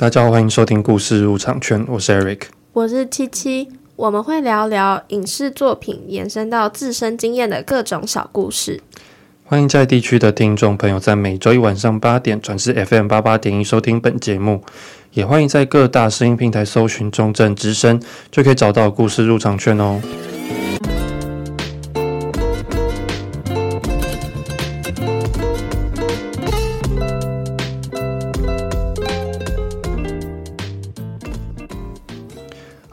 [0.00, 8.80] 大家好，欢迎收听故事入场券，我是 Eric，我是七七，我们会聊聊影视作品延伸到自身经验的各种小故事。
[9.42, 14.62] 欢迎在地区的听众朋友在每周一晚上八点转至 FM 八八点一收听本节目，
[15.14, 20.00] 也欢迎在各大声音平台搜寻中正之声，就可以找到故事入场券哦。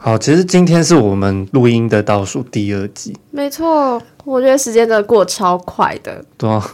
[0.06, 3.12] 好，其实今天是我们录音的倒数第二集。
[3.32, 6.24] 没错，我觉得时间真的过超快的。
[6.38, 6.64] 对啊，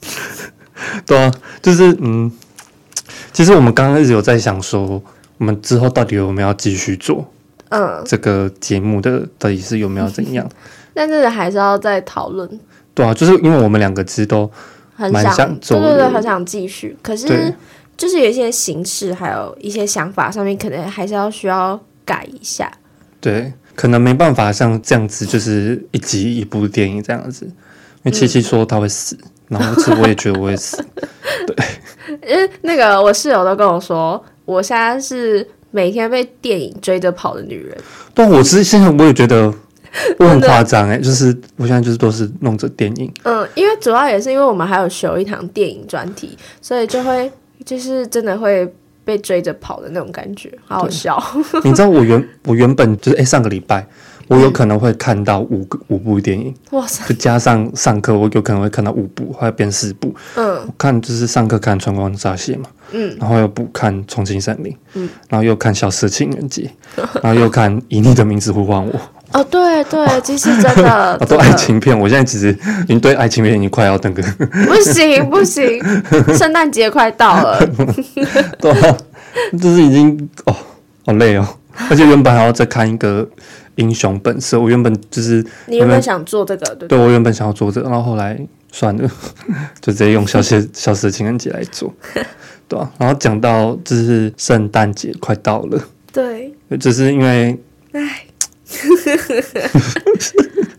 [1.06, 2.30] 对啊，就是嗯，
[3.32, 5.02] 其实我们刚刚一直有在想说，
[5.38, 7.24] 我们之后到底有没有要继续做？
[7.70, 10.46] 嗯，这个节目的到底是有没有怎样？
[10.92, 12.46] 但是还是要再讨论。
[12.92, 14.50] 对啊，就是因为我们两个其实都
[14.94, 16.94] 很想，想做对对，很想继续。
[17.00, 17.54] 可是
[17.96, 21.80] 就是有一些形式，还有一些想法上面，可能还是要需要。
[22.06, 22.72] 改一下，
[23.20, 27.44] 对，可能没办法像这样子，就是一集一部电影这样子。
[27.44, 27.52] 因
[28.04, 29.18] 为七七说他会死，
[29.50, 30.76] 嗯、然后其实我也觉得我会死。
[31.44, 31.56] 对，
[32.30, 37.76] 因为那个我室友都跟我说，我现在是每天被电影追着跑的女人。
[38.14, 39.52] 但我是现在我也觉得
[40.20, 43.12] 我很夸张哎，就是我现在就是都是弄着电影。
[43.24, 47.30] 嗯，因为主要也是因为我们还有修一堂电影专题，所以就会
[47.64, 48.72] 就是真的会。
[49.06, 51.22] 被追着跑的那种感觉，好好笑。
[51.62, 53.86] 你知道我原我原本就是哎、欸，上个礼拜
[54.26, 57.06] 我有可能会看到五个五部电影，哇塞！
[57.08, 60.12] 就加上上课，我有可能会看到五部，后来变四部。
[60.34, 66.68] 嗯，我看就是上课看《春光乍泄》嘛，嗯，然后又补看《重庆森林》，嗯，然后又看《消失的情人节》，
[67.22, 68.92] 然后又看《以你的名字呼唤我》。
[69.32, 71.98] 哦，对对，其实 真的，都爱情片。
[71.98, 74.22] 我现在其实已经对爱情片已经快要那个，
[74.66, 75.64] 不行不 行，
[76.34, 77.58] 圣诞节快到了，
[78.60, 78.96] 对啊，
[79.60, 80.56] 就是已经哦，
[81.04, 81.46] 好累哦，
[81.90, 83.22] 而且原本还要再看一个
[83.74, 88.38] 《英雄本色》，我原本就是你原本想做这个，对，对我原本想要做这个，然后后来
[88.70, 89.08] 算了，
[89.80, 91.92] 就直接用消失消失的情人节来做，
[92.68, 95.80] 对啊，然后讲到就是圣诞节快到了，
[96.12, 97.60] 对，就是因为
[97.92, 98.25] 唉。
[98.68, 99.68] 呵呵呵，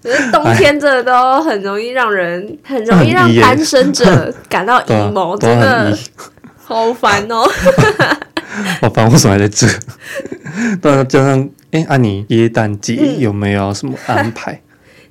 [0.03, 5.98] 可是冬天这都很容易让人，很容易让单身者感到 emo，真的
[6.58, 7.48] 好烦哦。
[8.81, 9.68] 好烦，为什么还在这？
[10.81, 14.62] 对啊，加上哎，阿妮耶诞节有没有什么安排？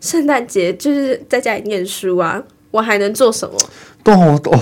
[0.00, 3.56] 圣诞节就是在家里念书啊，我还能做什么？
[4.02, 4.60] 对哦，哦，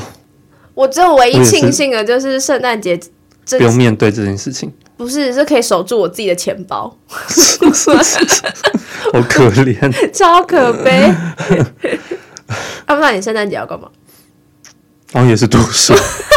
[0.74, 2.98] 我只有唯一庆幸的就是圣诞节
[3.50, 4.72] 不用面对这件事情。
[4.96, 6.94] 不是，是可以守住我自己的钱包。
[9.12, 10.90] 好可怜，超可悲。
[12.86, 13.88] 啊，不知道你圣诞节要干嘛？
[15.12, 15.94] 好像也是读书，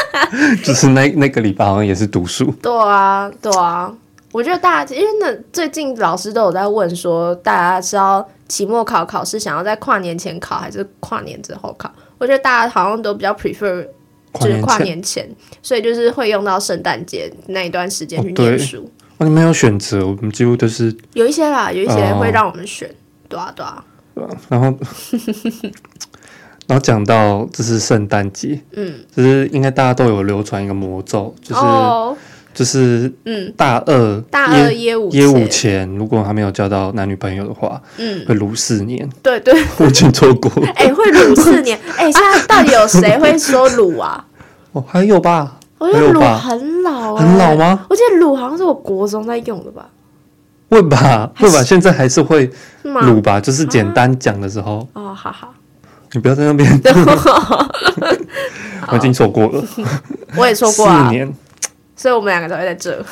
[0.64, 2.52] 就是那那个礼拜好像也是读书。
[2.62, 3.92] 对啊，对啊。
[4.32, 11.92] 我觉得大家因为那最近老师都有在问说，大家是要期末考考试想要在跨年前考，还是跨年之后考？
[12.18, 13.88] 我觉得大家好像都比较 prefer。
[14.36, 15.28] 就是跨年前，
[15.62, 18.90] 所以就是会用到圣诞节那一段时间去念书。
[19.18, 22.94] 哦，你没有选择，我们几乎都是有一些啦，有一些会让我们选，哦、
[23.30, 23.84] 对啊，对啊。
[24.50, 24.78] 然后，
[26.68, 31.62] 然后讲到这是圣诞节，嗯，就是应该大家都有流传一个魔咒，就是。
[31.62, 32.16] 哦
[32.58, 39.08] 就是嗯，大二大二耶五耶五前，如果还没有交到男女朋友的话，嗯，会鲁四年。
[39.22, 40.52] 对对，我已经错过。
[40.74, 41.80] 哎、欸，会鲁四年。
[41.96, 44.26] 哎、欸，现在到底有谁会说鲁啊？
[44.74, 45.60] 哦，还有吧？
[45.78, 47.86] 我觉得鲁很老、欸，很老吗？
[47.92, 49.88] 我记得鲁好像是我国中在用的吧？
[50.72, 51.30] 会吧？
[51.36, 51.62] 会吧？
[51.62, 52.50] 现在还是会
[52.82, 53.40] 鲁吧？
[53.40, 54.88] 就是简单讲的时候。
[54.94, 55.54] 哦，好好，
[56.14, 56.68] 你不要在那边。
[58.90, 59.64] 我已经错过了，
[60.36, 61.06] 我也错过啊。
[61.06, 61.32] 四年。
[61.98, 63.04] 所以我们两个才会在这。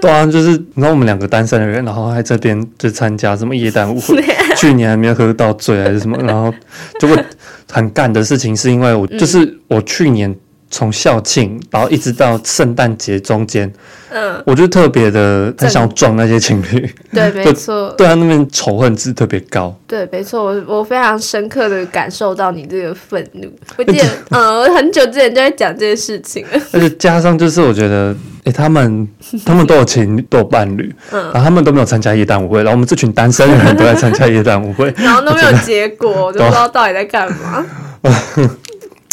[0.00, 4.22] 对啊，就是你知道我们两个单身的人，然后还在这边就参加什么夜店舞会，
[4.56, 6.54] 去年还没有喝到醉还是什么，然后
[7.00, 7.24] 就会
[7.72, 10.32] 很干的事情，是因为我就是我去年。
[10.70, 13.72] 从校庆，然后一直到圣诞节中间，
[14.10, 23.48] 嗯，我就特别的很想撞那些情侣，对， 没错，对他那边仇恨值特别高，对，没错，我我非常深刻的感受到你这个愤怒。
[23.76, 28.14] 我记得，嗯，我很久之前就在讲这件事情， 而且加上就是我觉得，
[28.44, 29.08] 哎，他们
[29.46, 37.64] 他们都有情都有伴侣，嗯，然后他们都没有参加耶诞舞会，然后我们这群单身的人都在参加耶诞舞会，然后都没有结果，我就不知道到底在干嘛。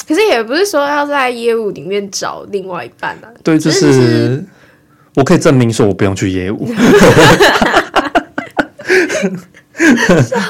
[0.07, 3.29] 可是也不是说要在业务里面找另外一半啊。
[3.43, 4.43] 对，就是
[5.15, 6.67] 我可以证明说我不用去业务。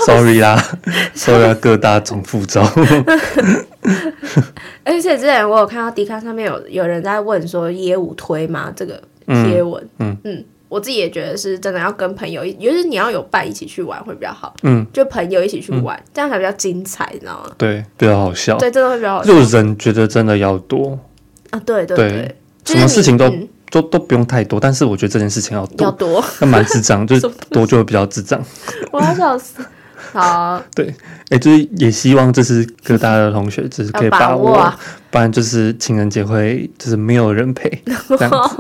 [0.06, 0.62] sorry 啦，
[1.16, 2.62] sorry 啦，各大总副召。
[4.84, 8.72] 而且之前我有看到迪卡上面有有人在问说业务推吗？
[8.76, 10.36] 这个贴文，嗯嗯。
[10.36, 14.56] 嗯我自己也觉得是真的要跟朋友，尤其是你要有伴一起去玩会比较好。
[14.64, 17.52] 嗯，就朋友一起去玩，嗯、这样才比较精彩，你知道吗？
[17.60, 18.58] 对，比较好笑。
[18.58, 19.32] 对，真的会比较好笑。
[19.32, 20.98] 就人觉得真的要多
[21.52, 28.44] 啊，对对对，对什么事情都、嗯、都都不用太多，但是我觉得这件事情要多，要多， 那蛮智障， 就是多就会比较智障。
[28.92, 29.64] 我要笑死。
[30.12, 30.88] 好，对，
[31.30, 34.74] 哎、欸，就是也希望这是各大的同学，就是可以把握
[35.14, 37.70] 不然就是情人节会就是没有人陪
[38.10, 38.58] 这样子。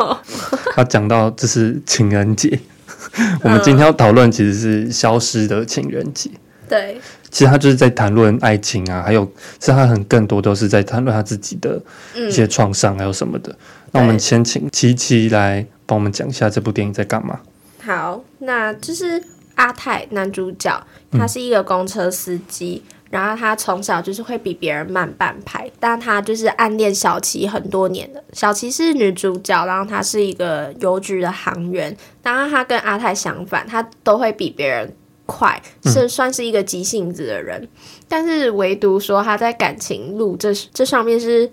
[0.76, 2.60] 他讲到这是情人节，
[3.42, 6.30] 我们今天要讨论其实是消失的情人节。
[6.70, 7.02] 对，
[7.32, 9.26] 其实他就是在谈论爱情啊，还有
[9.58, 11.82] 其实他很更多都是在谈论他自己的
[12.14, 13.56] 一些创伤，还有什么的。
[13.92, 17.40] 那我们先请琪琪来帮我们讲一下这部电影在干嘛。
[17.84, 19.20] 好，那就是。
[19.56, 28.24] 阿泰男主角，他是一个公车司机，嗯、然后他从小就是会比别人慢半拍，但他就是暗恋小琪很多年的。
[28.34, 34.92] 小琪是女主角，然后她是一个邮局的行员，当然他跟阿泰相反，他都会比别人
[35.28, 37.70] 快，是算是一个急性子的人，嗯、
[38.08, 41.48] 但是唯独说他在感情路这这上面是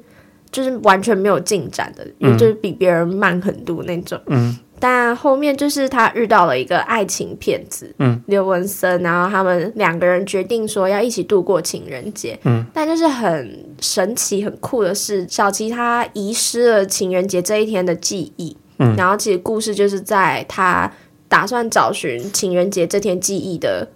[0.50, 2.06] 就是完全没有进展的，
[2.38, 4.18] 就是比别人慢很多那种。
[4.28, 4.58] 嗯。
[4.80, 20.90] 但后面就是他遇到了一个爱情骗子，嗯，刘文森，然后他们两个人决定说要一起度过情人节，嗯，但就是很神奇、很酷的是，小琪他遗失了情人节这一天的记忆，嗯，然后其实故事就是在他
[21.28, 23.86] 打算找寻情人节这天记忆的。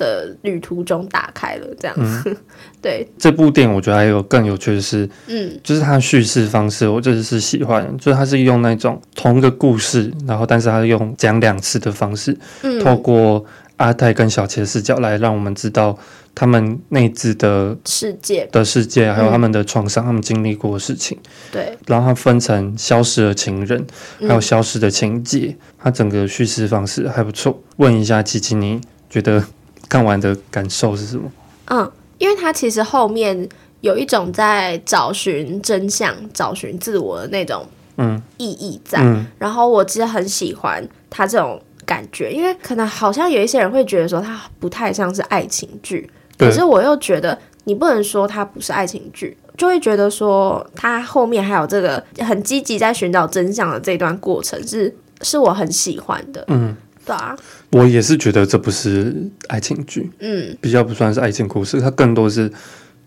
[0.00, 1.94] 的旅途中打开了这样。
[1.94, 2.36] 子，嗯、
[2.80, 3.06] 对。
[3.18, 13.44] 这部电影，我觉得还有更有趣的是，嗯，就是它的叙事方式，我真的是喜欢，就是它是用那种同一个故事，然后但是它用讲两次的方式，嗯，透过
[13.76, 15.98] 阿泰跟小琪的视角来让我们知道
[16.34, 18.48] 他们内置的世界。
[18.52, 21.18] 的世界，还有他们的创伤，嗯、他们经历过的事情，
[21.50, 23.86] 对，然后它分成消失的情人，
[24.20, 27.62] 还有消失的情节，它整个叙事方式还不错。
[27.76, 29.44] 问一下琪琪，你觉得？
[29.88, 31.32] 看完的感受是什么？
[31.64, 33.48] 嗯，因为他其实后面
[33.80, 38.22] 有一种在找寻真相、找寻自我的那种嗯。
[38.36, 39.16] 意义在，嗯。
[39.16, 46.08] 嗯、然后我其实很喜欢他这种感觉，因为可能好像有一些人会觉得说他不太像是爱情剧，
[46.38, 56.76] 可是我又觉得你不能说他不是爱情剧，就会觉得说他后面还有这个很积极在寻找真相的这段过程是是我很喜欢的，嗯。
[57.10, 57.36] 对啊，
[57.70, 59.14] 我也是觉得这不是
[59.48, 62.48] 爱情剧，嗯，比较不算是爱情故事，它更多是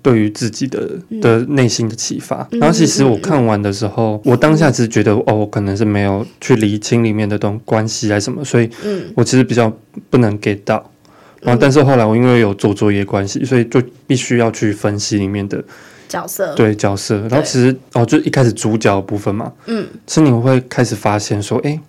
[0.01, 2.45] 对于自己的、嗯、的内心的启发。
[2.51, 9.71] 嗯、然后其实我看完的时候，嗯、我当下只是觉得，嗯、哦，我可能是没有去理清里面的东关系还是什么，所以，嗯，我其实比较
[10.09, 10.91] 不能 get 到。
[11.39, 15.63] 然后，但是后来我因为有做作业关系，所以就必须要去分析里面的
[16.09, 17.21] 角色，对角色。
[17.29, 21.79] 然后其实哦，就一开始主角的部分嘛，嗯，其实你会开始发现说，哎。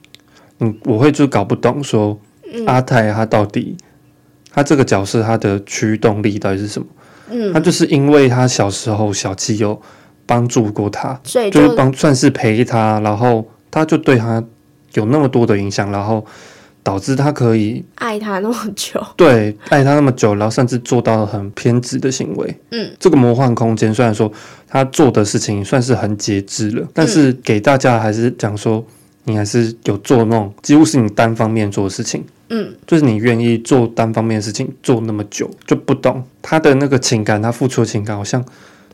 [0.61, 2.19] 嗯，我会就搞不懂说，
[2.67, 3.77] 阿泰他到底
[4.53, 6.87] 他这个角色他的驱动力到底是什么？
[7.31, 9.81] 嗯，他就是因为他小时候小七有
[10.27, 14.43] 帮助过他，所以就，是帮算是陪他，然后他就对他
[14.93, 16.25] 有那么多的影响，然后
[16.85, 22.57] 导致他可以爱他那么久， 对，爱他那么久，然后甚至做到了很偏执的行为。
[22.71, 24.31] 嗯，这个魔幻空间虽然说
[24.69, 28.85] 他做的事情算是很节制了，但是给大家还是讲说。
[29.25, 38.45] 你还是有做那种几乎是你单方面做的事情，嗯，就是你愿意做单方面的事情做那么久，就不懂他的那个情感，他付出的情感好像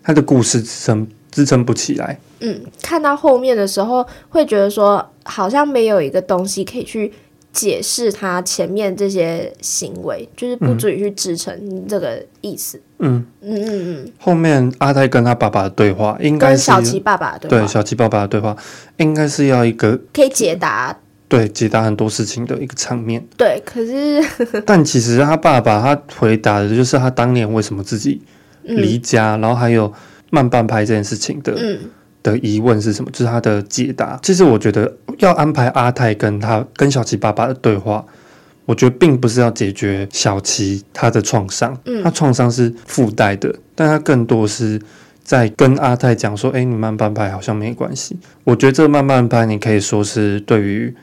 [0.02, 2.18] 他的故事支撑支撑不起来。
[2.40, 7.12] 嗯，看到后面的时候会觉得说，好像没有一个东西可以去。
[7.52, 12.78] 解释他前面这些行为，就是不足以去支撑这个意思。
[12.78, 14.12] 嗯嗯嗯嗯嗯。
[14.18, 18.56] 后面阿泰跟他爸爸的对话，应该是小琪爸爸的对小琪爸爸的对话，
[18.98, 20.96] 应该是要一个可以解答，
[21.28, 23.26] 对解答很多事情的一个场面。
[23.36, 24.24] 对，可是
[24.64, 28.22] 但其实他爸爸他回答的就是他当年为什么自己
[28.62, 29.92] 离家，嗯、然后还有
[30.30, 31.54] 慢半拍这件事情的。
[31.56, 31.78] 嗯。
[32.22, 33.10] 的疑问是什么？
[33.12, 34.18] 就是他的解答。
[34.22, 38.04] 其实我觉得要安排阿泰跟他跟小琪爸爸的对话，
[38.70, 44.80] 我觉得并不是要解决小琪他的创伤，嗯，他创伤是附带的，但他更多是
[45.24, 50.94] 在跟阿泰讲说：“哎，你慢半拍好像没关系。”我觉得这个慢半拍，你可以说是对于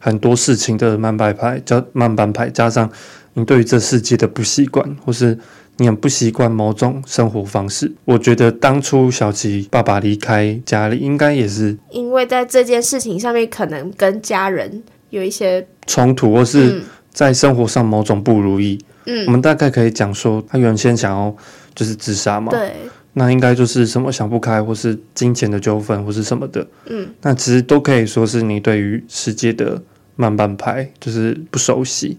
[0.00, 2.90] 很多事情的慢半拍，加慢半拍，加上
[3.34, 5.38] 你对于这世界的不习惯，或是。
[5.78, 16.82] 你很不习惯某种生活方式，我觉得当初小琪爸爸离开家里，应该也是因为在这件事情上面可能跟家人有一些冲突，或是
[17.12, 21.34] 在生活上某种不如意，嗯，我们大概可以讲说，他原先想要
[21.74, 22.72] 就是自杀嘛，对，
[23.12, 29.82] 那应该就是什么想不开，或是金钱的纠纷，或是什么的，嗯，那其实都可以说是你对于世界的
[30.16, 32.16] 慢半拍就是不熟悉，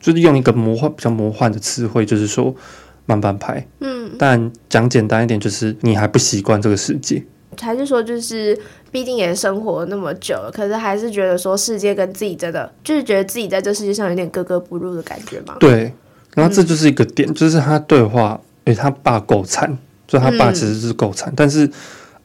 [0.00, 2.54] 就是用一个魔幻比较魔幻的词汇，就是说
[3.04, 7.24] 慢半拍，嗯，但讲简单一点，就是你还不习惯这个世界。
[7.60, 8.58] 还是说，就是
[8.90, 15.56] 毕竟也生活那么久了，可是还是觉得说世界跟自己真的，就是觉得自己在这世界上有点格格不入的感觉嘛。
[15.60, 15.92] 对，
[16.34, 21.70] 然后这就是一个点，嗯、就是他对话，诶，他爸够惨，就他爸其实是够惨，嗯、但是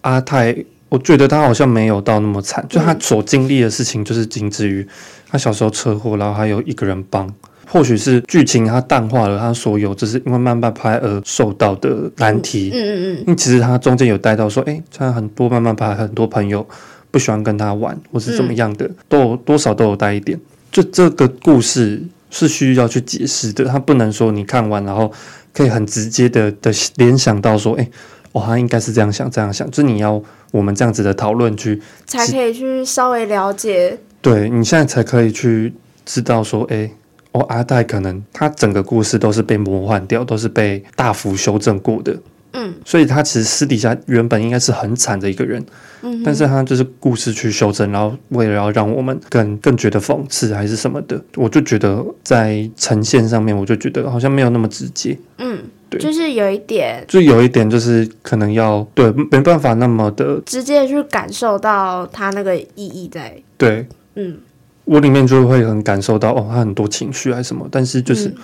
[0.02, 0.56] 阿泰，
[0.90, 4.88] 我觉得他好像没有到那么惨，就他所经历的事情，就是仅止于
[5.30, 7.34] 他小时候车祸，然后还有一个人帮。
[7.72, 12.70] 或许是剧情它淡化了它所有，只是因为慢半拍而受到的难题。
[12.74, 13.18] 嗯嗯嗯。
[13.20, 16.68] 因为其实他中间有带到说，哎，他很多慢半拍，很多朋友
[17.12, 20.38] 不喜欢跟他玩，或是怎么样的，都有多少都有带一点。
[20.70, 25.10] 就这个故事是需要去解释的，他不能说你看完然后
[25.54, 27.90] 可以很直接的的联想到说，哎，
[28.34, 33.98] 哦，他应该是这样想这样想，就是你要我们这样子的讨论去才可以去稍微了解。
[34.22, 35.74] 对，你现在才可以去
[36.04, 36.92] 知道说，哎。
[37.34, 42.18] 哦，阿黛可能他整个故事都是被魔幻掉，都是被大幅修正过的。
[42.54, 45.66] 嗯，所以他其实私底下原本应该是很惨的一个人。
[46.02, 55.18] 嗯，但是他就是故事去修正，然后为了要让我们更更觉得讽刺还是什么的，我就觉得在呈现上面，我就觉得好像没有那么直接。
[55.38, 55.60] 嗯，
[55.90, 63.42] 对，就是有一点，就有一点就是可能要对没办法那么的直接去感受到他那个意义在。
[63.58, 64.38] 对，嗯。
[64.86, 68.36] 我里面就会很感受到哦，他很多情绪还是什么，但是就是，嗯、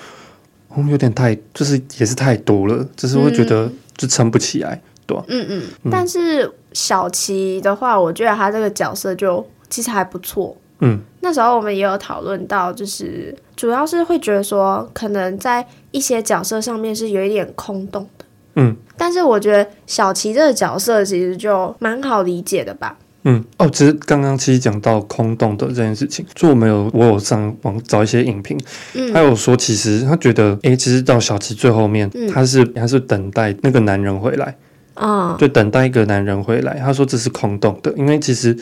[0.70, 5.24] 哦，有点太，就是也是太多了，就是会觉得就撑不起来，嗯、对吧？
[5.28, 5.64] 嗯嗯。
[5.84, 10.56] 嗯，但是小琪的话，我觉得他这个角色就其实还不错。
[10.80, 11.00] 嗯。
[11.22, 18.26] 那时候我们也有讨论到，就是主要是会觉得说，可能在一些角色上面是有一点空洞的。
[18.56, 18.76] 嗯。
[18.96, 22.98] 但是我觉得小琪这个角色其实就蛮好理解的吧。
[23.30, 28.58] 嗯哦，其实刚刚其实讲到空洞的这件事情，就我们有我有上网找一些影评，
[28.94, 34.56] 嗯，他有说其实他觉得，哎，其实到小琪最后面，嗯、他是他是等待那个男人回来，
[34.94, 36.80] 啊、哦，就等待一个男人回来。
[36.80, 38.58] 他说这是空洞的，因为其实。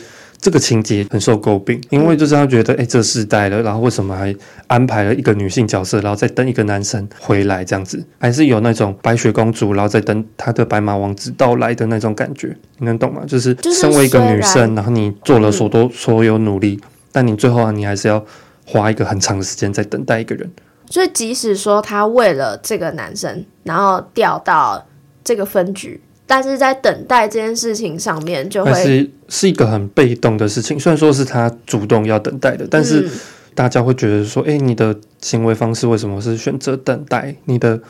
[0.46, 4.32] 这个情节很受诟病，因为就是他觉得，哎，这世代了，然后为什么还
[4.68, 13.22] 安排了一个女性角色，然后再等一个男生回来这样子，还是有那种白雪公主，然后再等她的白马王子到来的那种感觉，你能懂吗？
[13.26, 18.24] 就是身为一个女生，然后你做了所多所有努力，但你最后啊，你还是要
[18.64, 20.48] 花一个很长的时间在等待一个人。
[20.88, 24.86] 所以即使说他为了这个男生，然后调到
[25.24, 26.00] 这个分局。
[26.26, 30.78] 但是在等待这件事情上面，就会是是一个很被动的事情。
[30.78, 33.08] 虽然说是他主动要等待的，但是
[33.54, 37.34] 大家会觉得说：“哎、嗯欸，你的行为方式为什么是选择等待？
[37.44, 37.80] 你的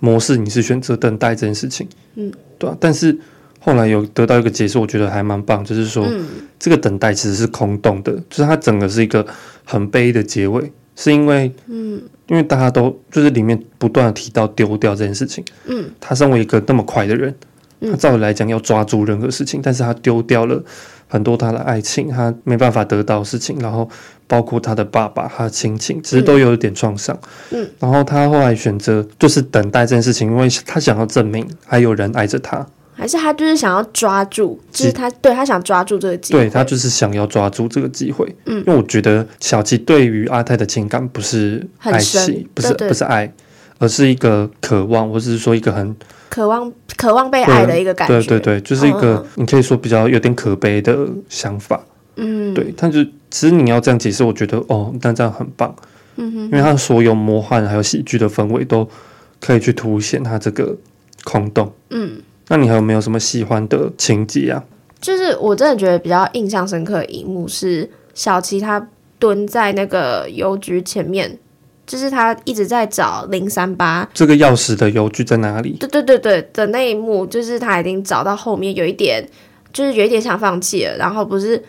[0.00, 2.76] 模式你是选择等待这件事情，嗯，对啊。
[2.80, 3.16] 但是
[3.60, 6.24] 后来有得到一个解释，我觉得还蛮棒，就是说、嗯、
[6.58, 9.24] 这个等待其实是空洞的，就是它整个是一个
[9.62, 17.34] 很悲的结尾，是因为嗯，因为大家都就是里面不断的提到丢掉这件事情，嗯，他身为一个那么快的人。
[17.90, 20.62] 他照理来讲要抓住任何事情，但是他丢掉了
[21.08, 23.88] 很多他的爱情，他没办法得到事情，然后
[24.26, 27.16] 包括他的爸爸、他的亲情，其实都有一点创伤。
[27.50, 38.26] 嗯，然后他后来选择就是等待这件事情，因为他想要证明还有人爱着他，还是他就是想要抓住，就是他对他想抓住这个机会，对他就是想要抓住这个机会。
[38.46, 43.32] 嗯，因为我觉得小琪对于阿泰的情感不是爱情，不是不是爱，
[43.78, 45.94] 而是一个渴望，或者是说一个很。
[46.28, 51.80] 渴望、渴望被爱的一个感觉，对对对，就是一个你可以说比较有点可悲的想法，
[52.16, 52.74] 嗯，对。
[52.76, 55.74] 但是其实你要这样解释，我觉得哦，但这样很棒，
[56.16, 58.88] 嗯哼，因为他所有魔幻还有喜剧的氛围都
[59.40, 60.76] 可以去凸显他这个
[61.24, 62.22] 空洞，嗯。
[62.48, 64.62] 那你还有没有什么喜欢的情节啊？
[65.00, 68.86] 就是我真的觉得比较印象深刻的一幕是小琪他
[69.18, 71.38] 蹲在那个邮局前面。
[71.86, 75.76] 就是他一直在找零三八这个钥匙的邮局在哪里？
[75.78, 79.22] 对对对对的那一幕，就是他已经找到后面有一点，
[79.70, 80.96] 就是有一点想放弃了。
[80.96, 81.62] 然后不是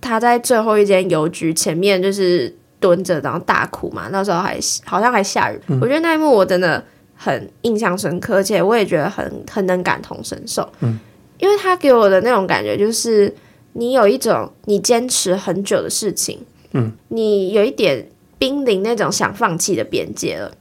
[0.00, 4.08] 他在最后一间邮局前面就是蹲着，然后大哭嘛。
[4.12, 6.84] 那时候还好像还下雨，嗯、我觉得那一幕我真的
[7.14, 10.68] 很印象深刻，而且我也觉得很很能感同身受。
[10.80, 10.98] 嗯，
[11.38, 13.34] 因为他给我的那种感觉就是
[13.72, 16.38] 你有一种你坚持很久的事情，
[16.72, 18.06] 嗯，你有一点。
[18.38, 20.52] 濒临那种想放弃的边界了，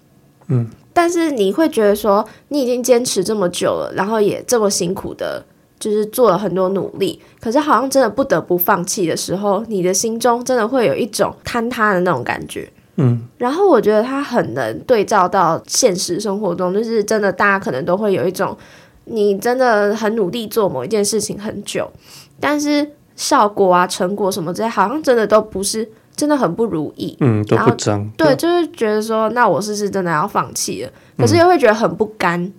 [0.47, 5.43] 嗯，但是你会觉得说，你已经坚持这么久了，然后也这么辛苦的，
[5.77, 18.57] 就是做了很多努力，可是好像真的不得不放弃的时候，你的心中真的会有一种坍塌的那种感觉，嗯，然后我觉得他很能对照到现实生活中，就是真的大家可能都会有一种，
[19.03, 21.91] 你真的很努力做某一件事情很久，
[22.39, 30.91] 但是效果啊、成果什么之类，好像真的都不是真的很不如意，嗯，都不彰，对，就是觉得说，那我是不是真的要放弃了？
[31.17, 32.53] 可是又会觉得很不甘，嗯、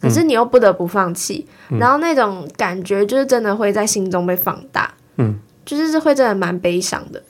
[0.00, 7.22] 可是你又不得不放弃，嗯、然后那种感觉就是真的会在心中被放大，嗯，就是会真的蛮悲伤的。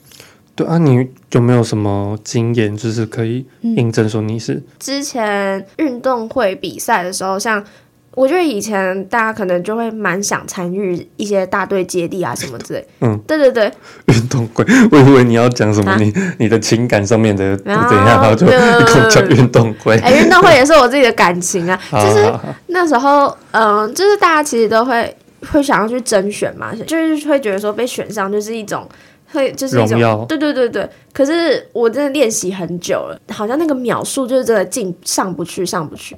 [0.53, 7.63] 对啊，你有没有什么经验，就是可以印证说你是、嗯、之前运动会比赛的时候，像
[8.13, 12.85] 我觉得以前大家可能就会蛮想参与一些大队接力啊什么之类。
[12.99, 13.71] 嗯，对对对，
[14.07, 19.97] 运动会，我以为你要讲什么你，你、的情感上面的怎样，然后就一口讲运动会。
[19.99, 22.33] 哎、欸，运动会也是我自己的感情啊， 就是
[22.67, 25.15] 那时候，嗯，就是大家其实都会
[25.51, 28.87] 会想要去甄选嘛，就是会觉得说被选上就是一种。
[29.33, 36.13] 会就是一种对对对对，可是我真的练习很久了，好像那个秒数就是真的进上不去上不去。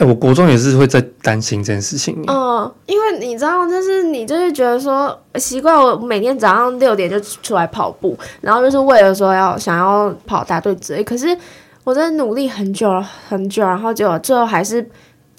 [0.00, 2.16] 哎、欸，我国中也是会在担心这件事情。
[2.26, 11.04] 嗯，因为你知道，就是你就是觉得说习惯，我每天早上六点就出来跑步，然后就是为了说要想要跑大队之类。
[11.04, 11.36] 可是
[11.84, 14.88] 我真的努力很久了很久，然后结果最后还是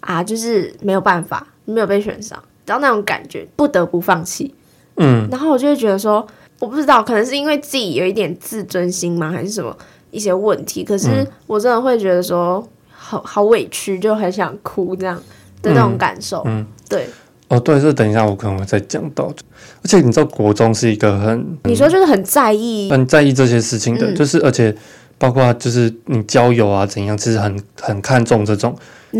[0.01, 2.37] 啊，就是没有办法，没有被选上，
[2.67, 4.53] 然后那种感觉不得不放弃。
[4.97, 6.25] 嗯，然后我就会觉得说。
[6.59, 9.75] 我不知道，可能是因为自己有一点自尊心吗，还是什么
[10.11, 10.83] 一些问题？
[10.83, 12.63] 可是我真的会觉得说，
[13.11, 15.21] 好好委屈，就很想哭这样
[15.61, 16.43] 的那种感受。
[16.45, 17.09] 嗯，对。
[17.49, 19.25] 哦，对，这等一下我可能会再讲到。
[19.25, 21.57] 而且你知道，国中是一个很……
[21.65, 24.73] 你说就是很在意、很在意这些事情的，嗯、就是而且
[25.17, 28.73] 包括就是你交友啊怎样，其实很很看重这种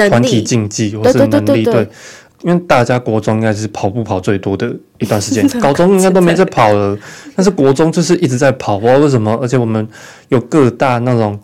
[0.10, 1.29] 团体竞技或是能力。
[1.29, 1.89] 对，对，对，对，对。
[2.43, 6.98] 因为大家国中应该是跑步跑最多的一段时间， 高中应该都没在跑了，
[7.36, 9.38] 但是国中就是一直在跑，不知道为什么。
[9.41, 9.86] 而且我们
[10.29, 11.38] 有各大那种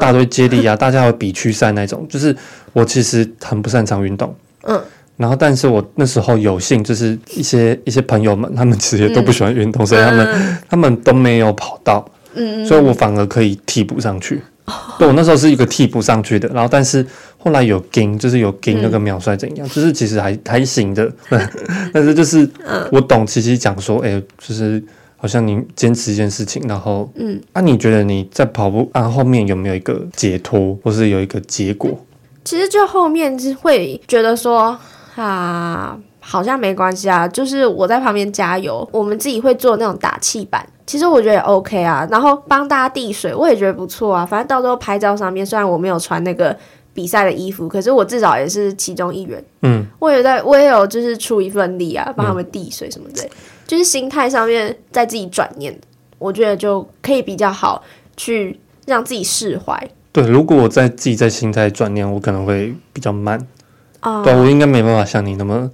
[0.00, 2.06] 大堆接力啊， 大家有比区赛那种。
[2.08, 2.34] 就是
[2.72, 4.80] 我其实很不擅长运动，嗯，
[5.16, 14.42] 然后但是我那时候有幸，就是一些一些朋友们，他们其实也都不喜欢运动，所以他们他们都没有跑到，嗯，所以我反而可以替补上去。
[14.98, 17.04] 对，我那时候是一个替补上去的，然后但是
[17.38, 21.10] 后来有跟，就是有跟那个秒帅怎样，嗯、就是其实还还行的，
[21.90, 22.46] 但是就是
[22.92, 24.82] 我懂琪琪讲说，哎、欸，就是
[25.20, 31.90] 好像你坚持一件事情，然后嗯，啊，你觉得你在跑步啊后面有没有一个解脱，或是有一个结果？
[32.44, 34.78] 其实就后面是会觉得说
[35.16, 40.66] 啊，好像没关系啊，就是我在旁边加油，我们自己会做那种打气板。
[40.86, 44.24] 其实我觉得也 OK 啊，然后帮大家递水，我也觉得不错啊。
[44.24, 46.56] 反正到时候拍照上面，虽然我没有穿那个
[46.94, 49.44] 比赛的衣服，可是我至少也是其中一员。
[49.60, 53.32] 嗯，我也在，我也有就是出一份力啊，帮他们递水什么之类，嗯、
[53.68, 55.78] 就是心态上面在自己转念，
[56.18, 57.84] 我觉得就可以比较好
[58.16, 59.88] 去让自己释怀。
[60.10, 63.38] 对，如果我在自己在心态转念，我可能会比较慢
[64.00, 64.22] 啊。
[64.22, 65.70] 嗯、对，我应该没办法像你那么。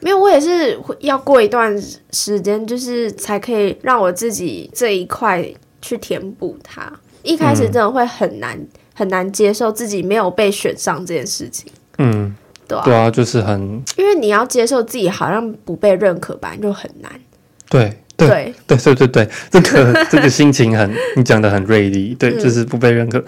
[0.00, 1.74] 没有，我也是要过一段
[2.10, 5.42] 时间，就是才可以让我自己这一块
[5.80, 6.92] 去填补它。
[7.22, 11.72] 一开始真的会很难、嗯、很难接受自己没有被选上这件事情。
[11.98, 12.34] 嗯，
[12.72, 13.60] 对啊，对啊，就是很，
[13.96, 17.12] 因为你要接受自己好像不被认可吧，就很难。
[17.68, 22.14] 对对对对对对对，这个 这个心情很，你讲的很锐利。
[22.14, 23.18] 对，嗯、就是不被认可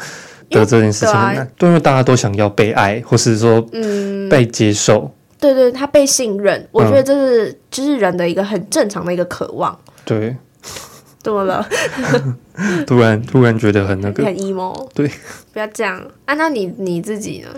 [0.51, 5.13] 的这件事情很难，因为大家都想要被爱，或是说嗯被接受。
[5.41, 9.79] 对对，他被信任，我觉得这是、嗯、就是人的一个很正常的一个渴望。
[10.05, 10.35] 对，
[11.23, 11.67] 怎么了？
[12.87, 14.89] 突然突然觉得很那个，很 emo。
[14.95, 15.11] 对，
[15.53, 16.01] 不要这样。
[16.25, 17.49] 啊，那你你自己呢？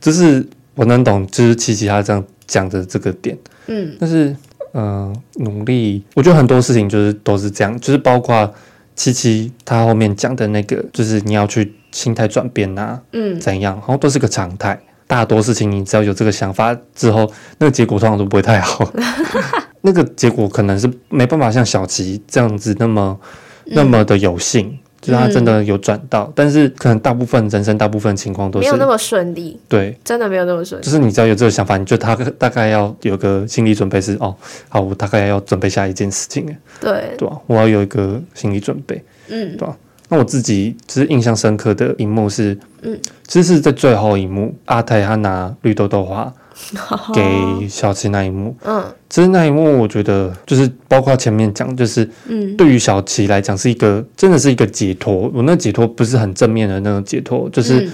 [0.00, 0.46] 就是
[0.78, 3.36] 我能懂，就是琪琪他这样讲的这个点。
[3.66, 4.28] 嗯，但是
[4.72, 5.12] 嗯、呃，
[5.42, 8.54] 努力，我觉得很多事情就是都是这样，就是包括
[8.94, 14.80] 琪琪他后面讲的那个，就是你要去心态转变呐，嗯，怎样，然后都是个常态。
[15.08, 18.88] 大多事情，你只要有这个想法之后，那个结果通常都不会太好。
[19.82, 23.18] 那个结果可能是没办法像小琪这样子那么、
[23.64, 29.58] 嗯、那么的有幸，就是他真的有转到，嗯、但是可能大部分人生大部分情况都是没有那么顺利。
[29.66, 30.84] 对，真的没有那么顺利。
[30.84, 34.34] 就是你只要有这个想法，你就大概大概要有个心理准备是哦，
[34.68, 36.44] 好，我大概要准备下一件事情。
[36.78, 37.38] 对，对吧？
[37.46, 39.02] 我要有一个心理准备。
[39.28, 39.74] 嗯，对吧？
[40.10, 46.32] 那我自己其实印象深刻的一幕是，嗯，其实是在最后一幕，阿泰他拿绿豆豆花
[47.14, 57.88] 给小琪那一幕，嗯，其实那一幕我觉得就是包括前面讲，就是，嗯，对于小琪来讲是一个真的是一个解脱，我那解脱不是很正面的那种解脱，就是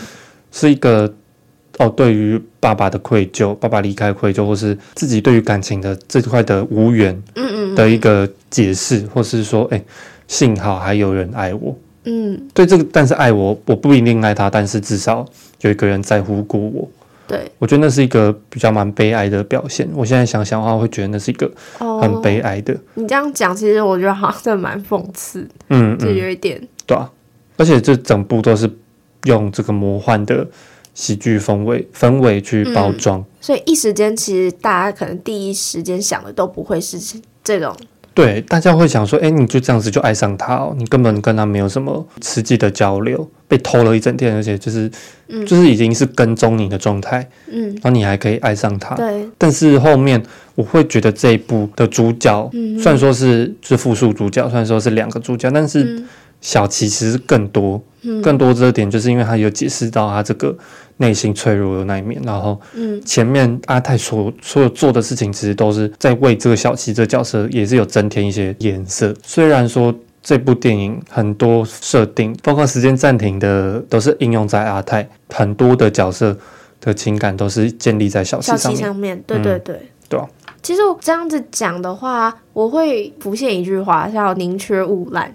[0.51, 1.13] 是一个
[1.79, 7.75] 哦，对于爸爸的愧疚，爸爸离开愧疚，或是自己对于感情的这块的无缘，嗯嗯。
[7.75, 9.83] 的一个解释，或是说，哎。
[10.27, 15.23] 幸好还有人爱我，嗯，对这个，但是爱我，我不一定爱他，但是至少
[15.61, 16.89] 有一个人在乎过我。
[17.27, 19.89] 对，我觉得那是一个比较蛮悲哀的表现。
[19.95, 22.75] 我现在想想的话，我会觉得那是一个很悲哀的。
[22.75, 26.61] 哦、你这样讲，其实我觉得好像真的蛮讽刺，嗯，就有一点。
[26.87, 27.11] 对啊，
[27.57, 28.71] 而且这整部都是
[29.25, 30.47] 用这个魔幻的
[30.93, 36.99] 喜剧氛围氛围去包装、嗯，所以一时间其实大家可能第一时间想的都不会是
[37.43, 37.75] 这种。
[38.15, 40.73] 对，大家会想说，哎，你就这样子就爱上他哦？
[40.79, 44.89] 你根本跟他没有什么实际的交流，被偷了一整天，而且就是，
[45.29, 49.29] 嗯、就是已经是跟踪你的状态，嗯，然后你还可以爱上他，对。
[49.37, 50.23] 但是后面
[50.55, 56.01] 我会觉得这一部的主角，嗯、虽然说是是复数主角，虽然说是两个主角，但是
[56.41, 60.57] 小琪其实更多，嗯、更多这点就是因为他有解释到他这个。
[60.99, 62.61] 内心脆弱的那一面，然后，
[63.05, 69.15] 前面阿泰所所有做的事情，其实都是在为这个小七这个角色也是有增添一些颜色。
[69.23, 76.37] 虽然说这部电影很多设定，包括时间暂停的，都是应用在阿泰，很多的角色
[76.81, 78.81] 的情感都是建立在小七上面。
[78.83, 80.29] 上面，对对对，嗯、对啊。
[80.63, 85.35] 其实我这样子讲的话，我会浮现一句话，叫“宁缺毋滥”。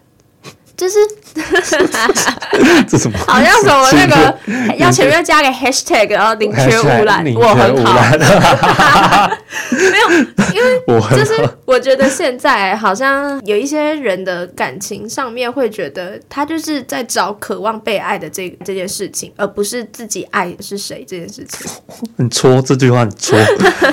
[0.80, 0.98] 就是，
[2.88, 3.20] 这什么？
[3.28, 4.34] 好像什么那个
[4.78, 9.30] 要前面加个 hashtag，然后宁缺毋滥，我很好。
[9.72, 10.10] 没有，
[10.54, 11.34] 因为 就是
[11.66, 21.70] 我觉得现在好像有一些人的感情上面会觉得他就是在找渴望被爱的这这件事情，而不是自己爱的是谁这件事情。
[22.18, 23.38] 很戳，这句话很戳，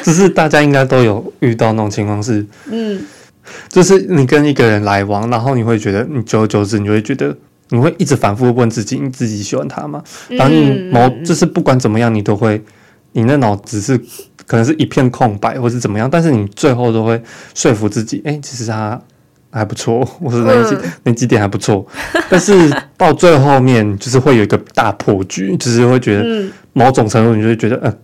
[0.05, 3.05] 只是大家应该都有遇到那种情况是，嗯。
[3.69, 7.37] 就是你跟一个人来往，然后你会觉得，你久而久之，你就会觉得，
[7.71, 10.03] 你会一直反复问自己，你自己喜欢他吗？
[10.29, 12.63] 然后你某就是不管怎么样，你都会，
[13.13, 13.97] 你那脑子是
[14.47, 17.21] 可能是一片空白，或是怎么样，但是你最后都会
[17.55, 19.01] 说服自己，哎、欸，其实他
[19.51, 21.87] 还不错，或是那几那几点还不错，
[22.29, 22.53] 但是
[22.97, 27.97] 到最后面，就是会有一个大破局，就是会觉得某种程度，你就会觉得，嗯、呃。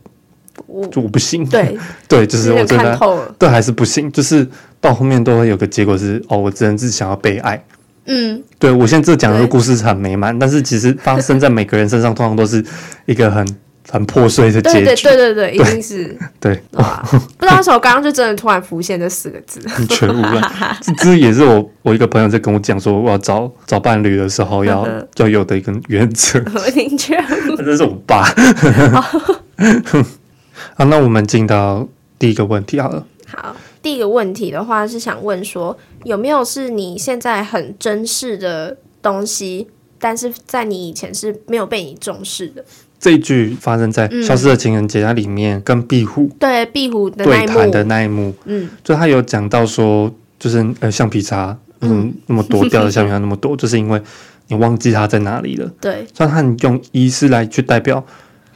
[0.67, 1.77] 我就我不行，对。
[2.07, 2.99] 对，就是我真的
[3.39, 4.47] 对还是不行，就是
[4.83, 7.65] 到后面都会有个结果是哦，我真的是想要被爱，
[8.07, 12.63] 嗯，对我现在这讲的故事是很美满，但是其实发生在每个人身上，通常都是
[13.07, 13.47] 一个很
[13.91, 16.17] 很破碎的结局，对对对对，一定是。
[16.41, 16.61] 对。
[16.73, 27.17] 哇，不知道为什么刚刚就真的突然浮现这四个字，全无了，这这也是我我一个朋友在跟我讲说，我要找找伴侣的时候要要有的一个原则， 我听全
[27.51, 28.25] 无，这是我爸。
[30.75, 31.87] 好， 那我们进到
[32.19, 33.05] 第一个问题好了。
[33.27, 39.67] 好，第一个问题的话是想问说，有没有是你现在很珍视的东西，
[39.99, 42.65] 但是在你以前是没有被你重视的？
[43.01, 54.01] 这一句发生在《消失的情人节》它里面，跟壁虎、嗯、对壁虎的对谈的那一幕，嗯，就他有讲到说，就是呃橡皮擦，嗯，那么多掉的橡皮擦那么多， 就是因为
[54.47, 55.69] 你忘记它在哪里了。
[55.81, 58.05] 对，所以他用仪式来去代表。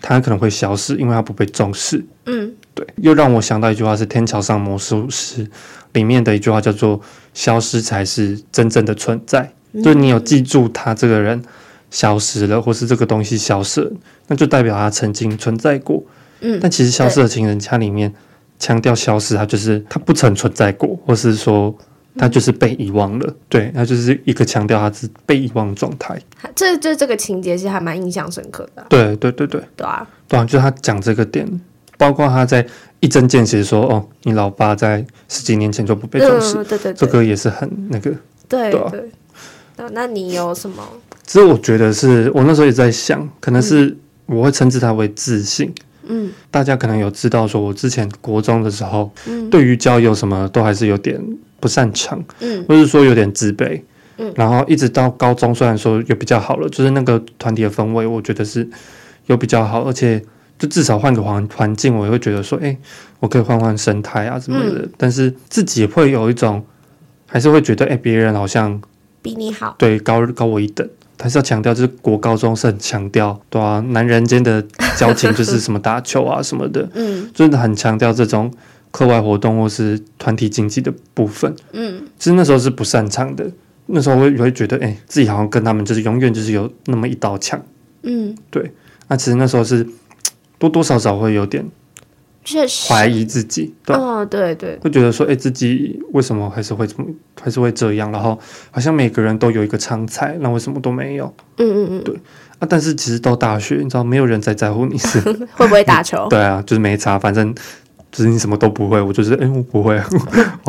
[0.02, 2.04] 它可能会消失，因为它不被重视。
[2.26, 5.44] 嗯，对，又让我想到一句话是《天桥上魔术师》
[5.94, 7.00] 里面的一句话，叫做
[7.32, 9.50] “消失才是真正的存在”。
[9.72, 11.42] 嗯、就是你有记住他这个人
[11.90, 13.92] 消失了，或是这个东西消失了，
[14.26, 16.04] 那就代表他曾经存在过。
[16.40, 18.14] 嗯，但其实《消失的情人》它里面
[18.58, 21.76] 强调消失，它就是他不曾存在过，或是说。
[22.18, 26.18] 他就是被遗忘了，对，他就是一个强调他是被遗忘的状态。
[26.54, 28.86] 这这这个情节其实还蛮印象深刻的、啊。
[28.88, 31.46] 对对对对，对啊，对啊，就是他讲这个点，
[31.96, 32.66] 包括他在
[33.00, 36.56] 一针见血说：“哦，你老爸在十几年前就不被重视。
[36.58, 38.10] 嗯”对对对，这个也是很那个。
[38.48, 39.00] 对对，对、
[39.84, 39.90] 啊。
[39.92, 40.82] 那你有什么？
[41.24, 45.72] 其实我觉得是我那时候也在想，可能是我会称之他为自信。
[46.08, 51.20] 嗯，大家可能有知道，说我之前国中的时候，嗯，对于交友什么都还是有点。
[51.58, 53.80] 不擅长，嗯，或是说有点自卑，
[54.18, 58.68] 嗯，然后一直到高中，虽然说有比较好了，就是那个团体的氛围，我觉得是
[59.24, 60.22] 有比较好，而且
[60.58, 62.76] 就至少换个环环境，我也会觉得说，哎，
[63.20, 64.80] 我可以换换生态啊什么的。
[64.80, 66.64] 嗯，但是自己也会有一种，
[67.26, 68.80] 还是会觉得，哎，别人好像
[69.22, 70.88] 比你好，对，高高我一等。
[71.18, 74.62] 还是要强调，就是国高中是很强调，对啊，男人间的
[74.98, 78.52] 交情就是什么打球啊什么的， 嗯，真的很强调这种。
[78.92, 83.46] 课外活动或是团体经济的部分，嗯，其实那时候是不擅长的。
[83.86, 87.62] 那时候会会觉得，哎、欸，自己好像跟他们就是永远就是有那么一道墙，
[88.04, 88.72] 嗯，对。
[89.08, 89.86] 那其实那时候是
[90.58, 91.64] 多多少少会有点，
[92.44, 97.06] 确实怀疑自己，对，哦，对对，会觉得说，哎、欸，自己为什么还是会这么，
[97.40, 98.10] 还是会这样？
[98.12, 98.38] 然后
[98.70, 101.32] 好像每个人都有一个长才，那为什么都没有？
[101.58, 102.14] 嗯嗯嗯，对。
[102.58, 105.20] 啊，但是其实到大学，你知道，没有人在在乎你是
[105.56, 107.54] 会不会打球， 对啊，就是没差，反正。
[108.12, 110.00] 就是你什么都不会，我就是哎、欸，我 不会。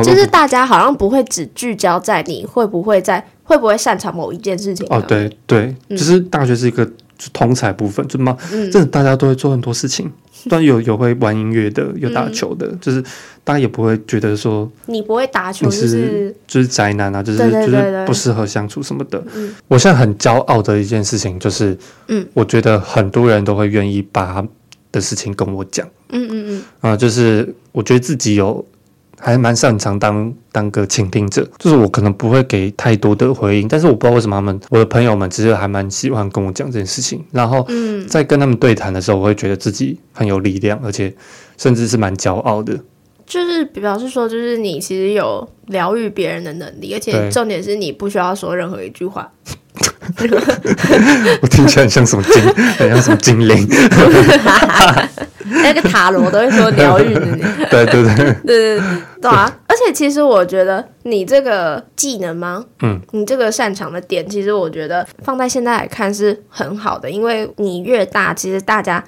[0.03, 4.85] 就是大家好像不会只聚焦在你会不会在会不会擅长某一件事情？
[4.89, 6.85] 哦，对对，嗯、就是大学是一个
[7.33, 10.11] 通才部分，就嘛，嗯，真的大家都会做很多事情，
[10.49, 13.01] 但有有会玩音乐的，有打球的，嗯、就是
[13.43, 19.23] 大家也不会觉得说你不会打球就是是就是宅男啊，就是就是不适合相处什么的。
[19.35, 21.77] 嗯，我现在很骄傲的一件事情就是，
[22.07, 24.47] 嗯，我觉得很多人都会愿意把他
[24.91, 28.65] 的事情跟我讲，嗯嗯嗯，啊、呃，就是我觉得自己有。
[29.19, 37.23] 还蛮擅长当当个倾听者，就是我可能不会给太多的回应，但是我不知道为什么他们我的朋友们其实还蛮喜欢跟我讲这件事情。
[37.31, 37.65] 然后
[38.07, 41.13] 在跟他们对谈的时候，我会觉得自己很有力量，而且
[41.57, 42.79] 甚至是蛮骄傲的。
[43.25, 49.29] 就是表示说，就是你其实有疗愈别人的能力，而且重点是你不需要说任何一句话。
[51.41, 52.43] 我听起来很像什么精，
[52.77, 53.67] 很像什么精灵。
[55.63, 57.13] 那个塔罗都会说疗愈
[57.71, 58.81] 对对对对对
[59.21, 59.51] 对啊！
[59.67, 62.63] 而且其实我觉得你这个技能吗？
[62.81, 69.03] 嗯，你这个擅长的点，其实我觉得放在现在来看是很好的，因为你越大，其实大家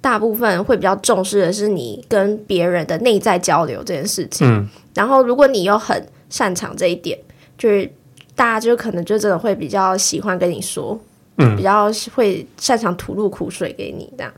[0.00, 4.46] 大部分会比较重视的是你跟别人的内在交流这件事情。
[4.46, 7.16] 嗯，然后如果你又很擅长这一点，
[7.56, 7.90] 就是
[8.34, 10.98] 大家就可能就真的会比较喜欢跟你说，
[11.38, 14.32] 嗯，比较会擅长吐露苦水给你这样。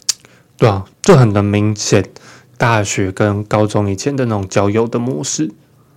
[0.57, 2.05] 对啊，就很能明显，
[2.57, 5.51] 大学跟高中以前的那种交友的模式。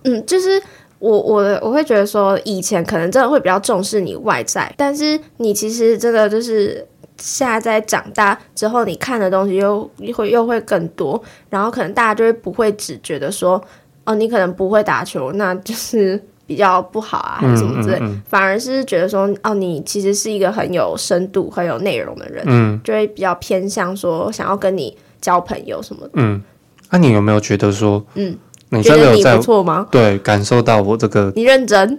[0.04, 0.62] 嗯，就是
[0.98, 6.86] 我我我会觉得说，以前可能真的会比较重视你外在，但是你其实真的就是
[7.18, 13.62] 现在在长大之后，你看的东西又会又会更多，然后可能大家就会不会只觉得说，
[14.04, 26.42] 哦，你可能不会打球，那就是比较不好啊，还是什么之类，嗯嗯嗯，反而是觉得说，哦，你其实是一个很有深度、很有内容的人，嗯，就会比较偏向说想要跟你交朋友什么的，嗯，
[26.90, 28.36] 那、啊、你有没有觉得说，嗯？
[28.72, 29.86] 你觉得你不错吗？
[29.92, 31.96] 对，感受到我这个 你认真。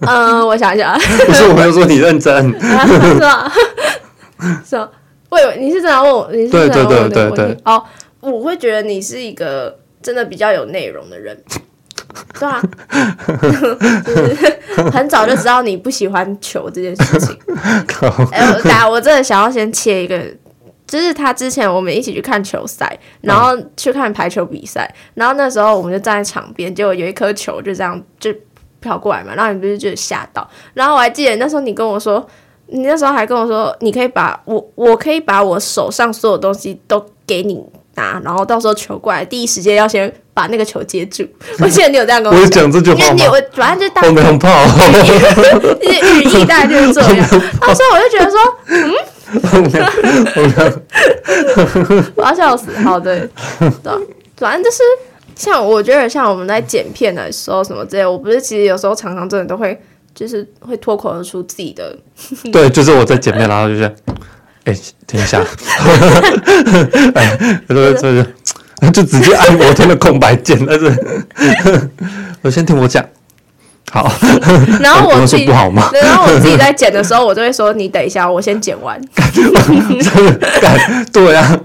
[0.00, 3.52] 嗯， 我想想，不是我没有说你认真，是吧？
[4.64, 4.90] 是吧？
[5.28, 7.56] 我以为你是这样问我，你是这样问我，对对对对对。
[7.66, 7.82] 哦，
[8.20, 11.34] 我会觉得你是一个真的比较有内容的人，
[12.38, 12.62] 对啊，
[14.04, 17.36] 就是很早就知道你不喜欢球这件事情。
[18.32, 20.20] 哎、欸，等下我真的想要先切一个。
[20.86, 28.34] 就是他之前我们一起去看球赛，然后去看排球比赛，嗯、然后那时候我们就站在场边，结果有一颗球就这样就
[28.80, 30.44] 飘过来嘛，然后你不是就吓到？
[30.74, 32.26] 然后我还记得那时候你跟我说，
[32.66, 37.64] 你那时候还跟我说，你可以把我，我可以把我手上所有东西都给你
[37.94, 41.26] 拿，然后到时候球过来，第一时间要先把那个球接住。
[41.60, 43.14] 我记得你有这样跟我讲，这句话吗？
[43.14, 44.48] 你我反正就当我没有泡，
[45.80, 45.88] 你
[46.20, 47.16] 语意大概就是这样。
[47.16, 47.28] 然
[47.60, 48.92] 后所以我就觉得说，嗯。
[52.16, 52.72] 我要笑死！
[52.78, 53.92] 好的，对，
[54.36, 54.82] 反正就是
[55.36, 59.80] 像我觉得，像我们在剪片的时候什么之类，我不是其实有时候常常真的都会，
[60.12, 61.96] 就是会脱口而出自己的。
[62.52, 63.94] 对，就是我在剪片，然后就是，
[64.70, 65.42] 哎、欸，停一下，
[67.14, 68.22] 哎，这这
[68.92, 70.96] 就直接按摩天的空白键，但是
[72.42, 73.04] 我先听我讲。
[73.92, 74.08] 好，
[74.80, 75.90] 然后我自己不好吗？
[75.92, 79.00] 然后我自己在剪的时候，我就会说：“你等一下，我先剪完。
[81.12, 81.58] ”对啊，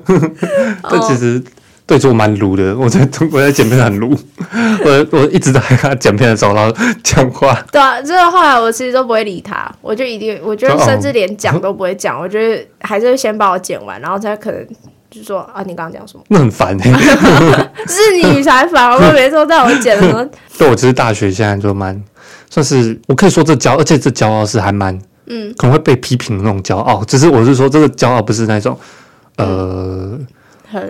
[0.90, 1.40] 这其实
[1.86, 2.76] 对着我蛮鲁的。
[2.76, 3.00] 我在
[3.32, 4.18] 我在剪片很鲁，
[4.84, 7.54] 我我一直在跟他剪片的时候，然后讲话。
[7.72, 12.20] 对啊，这个后来我其实都不会理他，我就一定，我觉得甚至连讲都不会讲。
[12.20, 14.66] 我觉得还是先把我剪完，然后才可能
[15.12, 16.92] 就说：“啊，你刚刚讲什么？”那很烦哎，
[17.88, 20.26] 是你才烦，我每次都在我剪的时候。
[20.58, 22.02] 对，我其实大学现在就蛮。
[22.48, 27.04] 算是我可以说这骄，而且这骄傲是还蛮，嗯，可能会被批评的那种骄傲。
[27.04, 28.78] 只是我是说，这个骄傲不是那种，
[29.38, 29.46] 呃，
[30.14, 30.28] 嗯、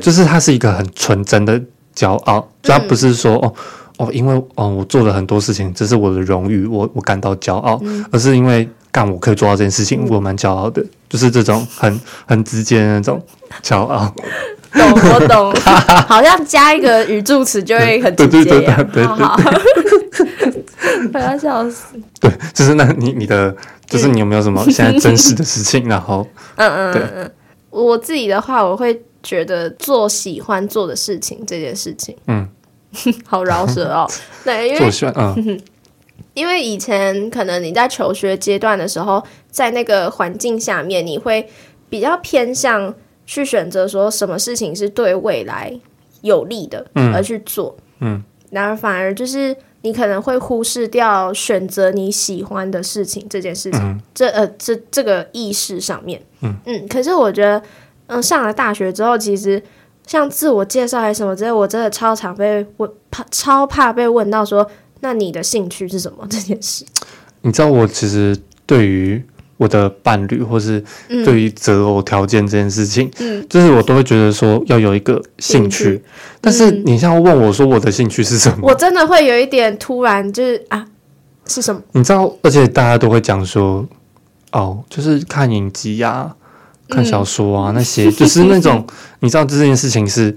[0.01, 1.59] 就是他是一个很纯真的
[1.95, 3.53] 骄傲，就它不是说、嗯、哦
[3.97, 13.21] 哦，因为哦我做了很多事情，这是我的荣誉，我我感到骄傲，嗯、而是因为干我可以做到这件事情，我蛮骄傲的，就是这种很很直接的那种
[13.61, 14.13] 骄傲。
[14.73, 15.53] 懂，我懂，
[16.05, 18.43] 好像加一个语助词就会很直接。
[18.43, 19.05] 对对对对对。
[21.13, 21.95] 我要笑死。
[22.19, 23.55] 对，就是那你你的，
[23.87, 25.87] 就是你有没有什么现在真实的事情？
[25.87, 27.31] 然后，嗯嗯嗯嗯，
[27.69, 32.47] 我自己的话，我会觉得做喜欢做的事情这件事情，嗯，
[33.27, 34.09] 好饶舌哦。
[34.45, 35.61] 对，因为
[36.33, 41.49] 因为以前可能你在求学阶段的时候，在那个环境下面，你会
[41.89, 42.93] 比较偏向。
[43.27, 45.73] 去选择说什么事情是对未来
[46.21, 56.55] 有利的，嗯、而去做，嗯，然而反而就是你可能会忽视掉选择你喜欢的事情这件事情，嗯、这呃这这个意识上面，嗯。
[56.67, 57.59] 嗯，可是我觉得，
[58.07, 59.61] 嗯，上了大学之后，其实
[60.05, 64.69] 像自我介绍还是什么之类，我真的超常被问，怕超怕被问到说，
[65.01, 66.85] 那你的兴趣是什么这件事？
[67.41, 69.23] 你知道我其实对于
[69.57, 76.03] 我的伴侣，或是对于择偶条件这件事情，嗯，就是我都会觉得说要有一个兴趣。
[76.41, 80.85] 但是你像问我说我的兴趣是什么，我真的会有一点突然，就是啊，
[81.47, 81.81] 是什么？
[81.93, 83.87] 你知道，而且大家都会讲说，
[84.51, 86.35] 哦，就是看影集啊，
[86.89, 88.85] 看小说啊，嗯、那些就是那种，
[89.21, 90.33] 你知道这件事情是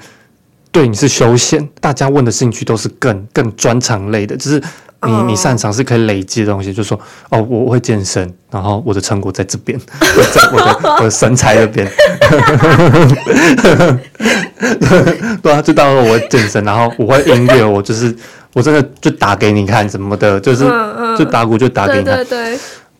[0.71, 4.61] 对你是休闲，大家问的兴趣都是更更专长类的，就是。
[5.01, 11.89] 你你擅长是可以累积的东西，就说哦，我我会健身，然后我的成果在这边，我 在我的我的身材那边，
[15.41, 18.13] 对啊，就到时候我会健身，然后我会音乐，我就是
[18.53, 20.65] 我真的就打给你看什么的，就是
[21.17, 22.17] 就打鼓就打给你看。
[22.17, 22.59] 对对对。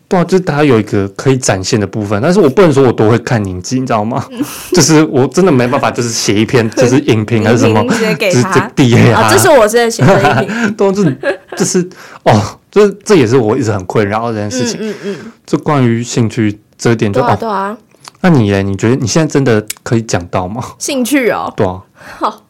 [0.09, 4.25] 对啊，就是大家有一个可以展现的部分，但是我不能说我多会看影集，你知道吗？
[4.73, 11.15] 就是我真的没办法，就是写一篇， 就是影评还是什么，就是这第一啊，这是我现在写的影评， 都是
[11.55, 11.87] 就是
[12.23, 14.79] 哦，就是这也是我一直很困扰的这件事情。
[14.81, 17.77] 嗯嗯，就关于兴趣这一点，就哦，对啊。
[18.21, 18.61] 那你呢？
[18.63, 20.61] 你觉得你现在真的可以讲到吗？
[20.79, 21.81] 兴趣哦，对啊。
[22.17, 22.43] 好。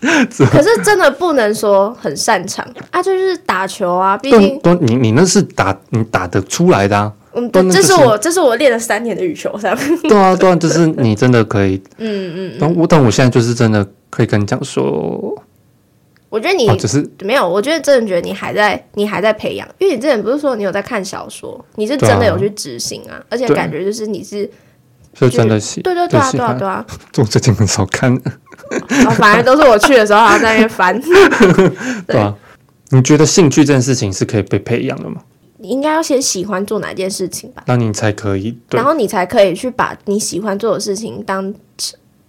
[0.50, 7.12] 可是真的不能说很擅长啊，就是打球啊，毕竟都你你那是打你打得出来的啊。
[7.38, 9.78] 嗯，对，这是我这是我练了三年的羽球，是吧？
[10.08, 12.56] 对啊，对啊，就是你真的可以， 嗯嗯。
[12.58, 15.34] 但我但我现在就是真的可以跟你讲说，
[16.30, 24.50] 我觉得你只是没有，我觉得真的觉得你还在你还在培养，因为你之前不是说你有在看小说，你是真的有去执行啊，而且感觉就是你是
[25.12, 26.86] 是真的喜，对对对啊对啊对啊，
[27.18, 28.18] 我最近很少看。
[29.06, 31.00] 哦， 反正都是我去的时候，还在那边翻。
[32.06, 32.34] 对啊，
[32.90, 35.22] 你觉得兴趣这件事情是可以被培养的吗？
[35.58, 41.52] 你应该要先喜欢做哪件事情吧，那你才可以，然后你才可以去把你喜欢做的事情当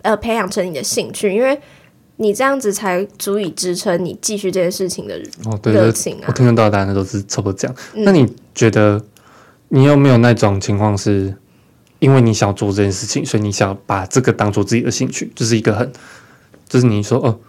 [0.01, 1.59] 呃培养成你的兴趣，因为
[2.15, 5.19] 你这样子才足以支撑你继续这件事情的
[5.63, 6.23] 热情啊。
[6.27, 7.75] 我听得到的答案都是差不多这样。
[7.93, 8.99] 嗯、那你觉得
[9.67, 11.35] 你有没有那种情况是，
[11.99, 15.91] 因为你想做这件事情，所以你想把这个当做自己的兴趣，就是一个很。
[16.67, 17.39] 就是你说哦，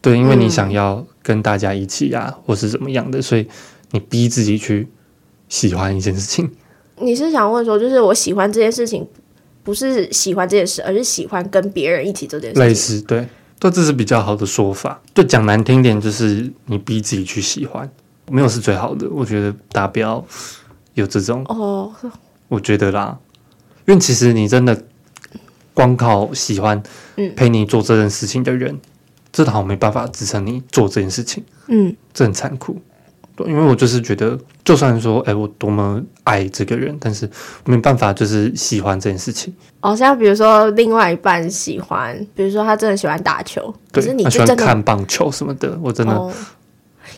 [0.00, 3.46] 对，因为你想要跟大家一起啊，嗯、或是怎么样的，所以
[3.92, 4.88] 你逼自己去
[5.48, 6.50] 喜欢一件事情。
[6.98, 9.06] 你是想问说，就是我喜欢这件事情，
[9.62, 12.68] 不是喜欢这件事，而是喜欢跟别人一起做这件事情。
[12.68, 13.28] 类似，对，
[13.60, 15.00] 对，这是比较好的说法。
[15.14, 17.88] 就讲难听点，就是你逼自己去喜欢，
[18.30, 19.08] 没有是最好的。
[19.10, 20.24] 我觉得达标
[20.94, 21.92] 有这种哦，
[22.48, 23.18] 我觉得啦，
[23.86, 24.82] 因为其实你真的。
[25.76, 26.82] 光靠喜欢
[27.36, 28.80] 陪你做这件事情的人，嗯、
[29.30, 31.44] 这好没办法支撑你做这件事情。
[31.66, 32.80] 嗯，这很残酷。
[33.36, 37.28] 对，因为我就是觉得，就算说，哎、欸，我多么爱这个人，但是
[37.66, 39.54] 没办法，就是喜欢这件事情。
[39.80, 46.32] 哦，像比如说，另外一半喜欢，比如说他真的喜欢打球，可是你就喜欢看棒球什么的，我真的、哦。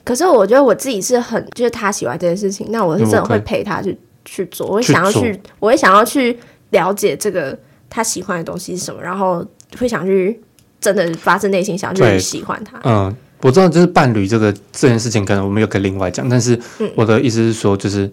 [0.02, 6.36] 可是我觉得我自己是很，就是他喜欢这件事情，那我是真的会陪他去去做，我会想要去，去我会想要去
[6.70, 7.56] 了解这个。
[7.90, 9.02] 他喜欢的东西是什么？
[9.02, 9.44] 然后
[9.78, 10.40] 会想去
[10.80, 12.78] 真的发自内心想去喜欢他。
[12.84, 16.28] 嗯，我知道，就是伴侣这个这件事情，可能我们又可以另外讲。
[16.28, 16.58] 但是
[16.94, 18.10] 我的意思是说，就是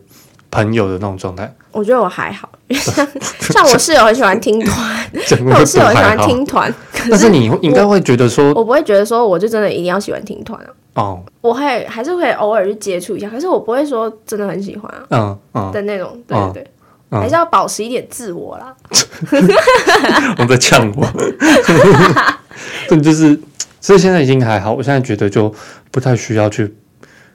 [0.49, 1.53] 朋友的那种状态。
[1.71, 3.07] 我觉得我还好，像
[3.41, 6.73] 像我室友很喜欢听团，我室友很喜欢听团。
[7.09, 10.69] 但是你应该会觉得说，我不会觉得说，我就真的一定要喜欢听团啊。
[10.93, 15.05] 哦，我会还是会偶尔去接触一下，可是我不会说真的很喜欢啊。
[15.09, 16.67] 嗯嗯的那种，对对对。
[17.21, 18.75] 还是要保持一点自我啦。
[20.39, 21.05] 我在呛我，
[22.89, 23.39] 对，就是，
[23.81, 24.73] 所以现在已经还好。
[24.73, 25.53] 我现在觉得就
[25.91, 26.73] 不太需要去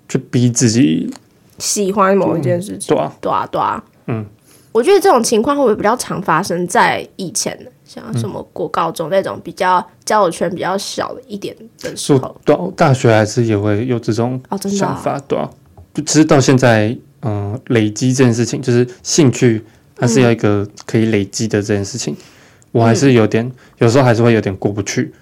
[0.09, 1.13] 去逼自己
[1.59, 2.95] 喜欢某一件事情。
[2.95, 3.83] 对啊，对啊，对啊。
[4.07, 4.25] 嗯，
[4.73, 7.59] 我觉得这种情况会不会比较常发生在以前？
[7.85, 15.51] 像什么国高中那种比较交友圈比较小的一点的时候，对，大学还是也会有这种想法，对啊。
[15.93, 16.97] 就其实到现在。
[17.23, 19.63] 嗯，累积这件事情就是兴趣，
[19.95, 22.17] 它是要一个可以累积的这件事情，嗯、
[22.73, 25.13] 我还是有点，有时候还是会有点过不去。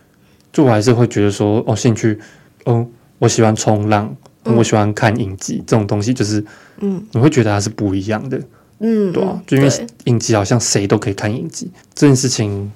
[0.51, 2.19] 就我还是会觉得说，哦，兴趣，
[2.65, 2.87] 哦，
[3.19, 6.43] 我喜欢冲浪，嗯、我喜欢看影集，这种东西就是，
[6.81, 8.41] 嗯，你会觉得它是不一样的，
[8.79, 9.71] 嗯，对啊，就因为
[10.05, 12.73] 影集好像谁都可以看影集这件事情，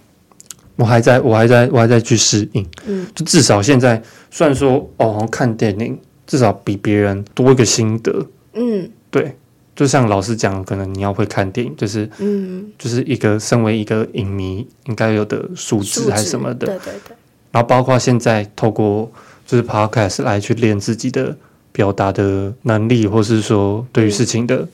[0.77, 8.91] 我还在我还在我还在去适应，嗯，就至少现在虽然说哦，看电影至少比别人多一个心得，嗯。
[9.13, 9.37] 对，
[9.77, 17.17] 就像老师讲，可能你要会看电影，就是，嗯，就是一个身为一个影迷应该有的素质还是什么的，对对对。
[17.51, 19.13] 然后包括现在透过
[19.47, 21.37] 就是 podcast 来去练自己的
[21.73, 24.67] 表达的能力，或是说对于事情的、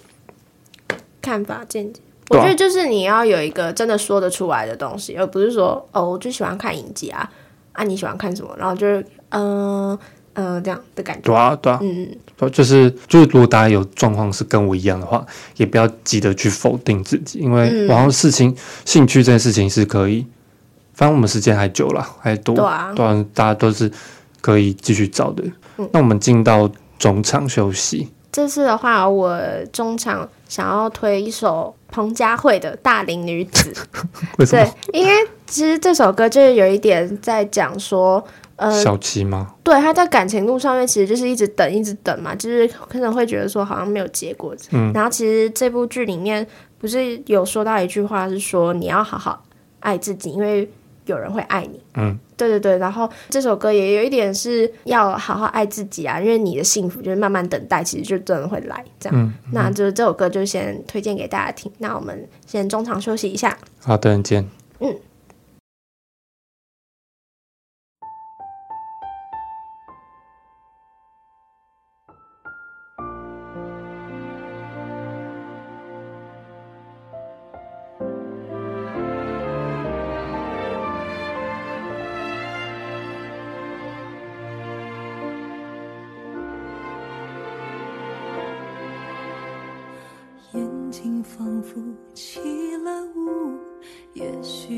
[0.86, 2.00] 嗯、看法见解。
[2.30, 7.28] 我觉得就是你要有一个真的说得出来的东西，而不是说哦，我就喜欢看影集啊，
[7.72, 8.54] 啊，你喜欢看什么？
[8.56, 9.90] 然后就是嗯。
[9.90, 9.98] 呃
[10.34, 11.22] 嗯、呃，这样的感觉。
[11.22, 12.16] 对啊，对啊，嗯嗯，
[12.50, 15.24] 就是就是，如果大家有状况是跟我一样的话，
[15.56, 20.26] 也不要急着去否定自己，因为然后事情、嗯、兴趣这件事情是可以，
[20.92, 23.90] 反正我们时间还久了，还多，对啊，对啊，大家都是
[24.42, 25.42] 可以继续找的。
[25.78, 28.08] 嗯、那我们进到中场休息。
[28.30, 29.40] 这次的话，我
[29.72, 33.72] 中场想要推一首彭佳慧的《大龄女子》。
[34.50, 35.12] 对，因为
[35.46, 38.22] 其实这首歌就是有一点在讲说，
[38.58, 39.54] 呃，小七吗？
[39.62, 44.54] 对，他在感情路上面其实就是一直等，一直等嘛，就是可能会觉得说好像没有结果。
[44.72, 44.92] 嗯。
[44.92, 46.44] 然后其实这部剧里面
[46.76, 49.44] 不是有说到一句话，是说你要好好
[49.78, 50.68] 爱自己，因为
[51.06, 51.80] 有人会爱你。
[51.94, 52.18] 嗯。
[52.36, 59.16] 对对对，然后这首歌也有一点是要好好爱自己啊，因为你的幸福就是慢慢等待，其实就真的会来这样。
[59.20, 61.70] 嗯嗯、那就这首歌就先推荐给大家听。
[61.78, 63.56] 那我们先中场休息一下。
[63.80, 64.44] 好的，见。
[64.80, 64.92] 嗯。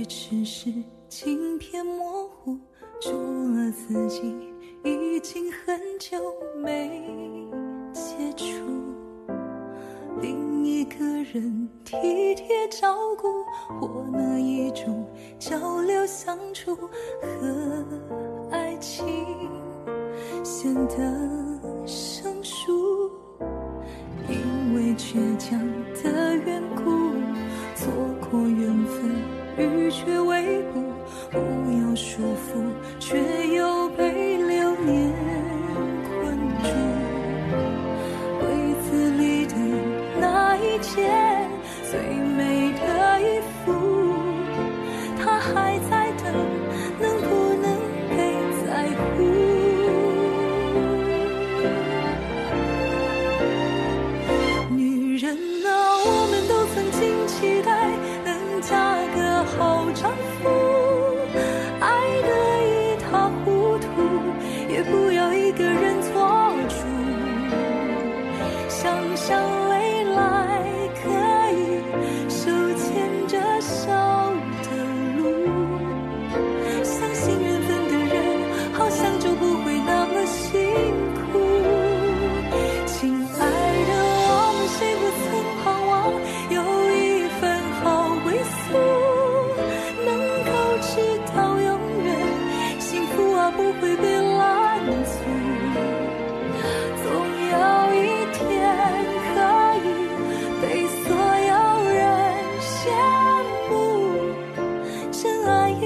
[0.04, 0.72] 只是
[1.08, 2.58] 镜片模糊，
[3.00, 4.20] 除了自己，
[4.84, 6.18] 已经很久
[6.62, 7.02] 没
[7.92, 8.44] 接触。
[10.20, 11.96] 另一个人体
[12.34, 13.28] 贴照顾，
[13.80, 15.06] 或那一种
[15.38, 16.76] 交流相处
[17.20, 17.84] 和
[18.50, 19.06] 爱情，
[20.44, 23.10] 显得生疏。
[24.28, 25.58] 因为倔强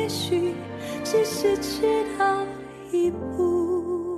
[0.05, 0.53] 也许
[1.03, 1.81] 只是迟
[2.19, 2.45] 到
[2.93, 4.14] 一步。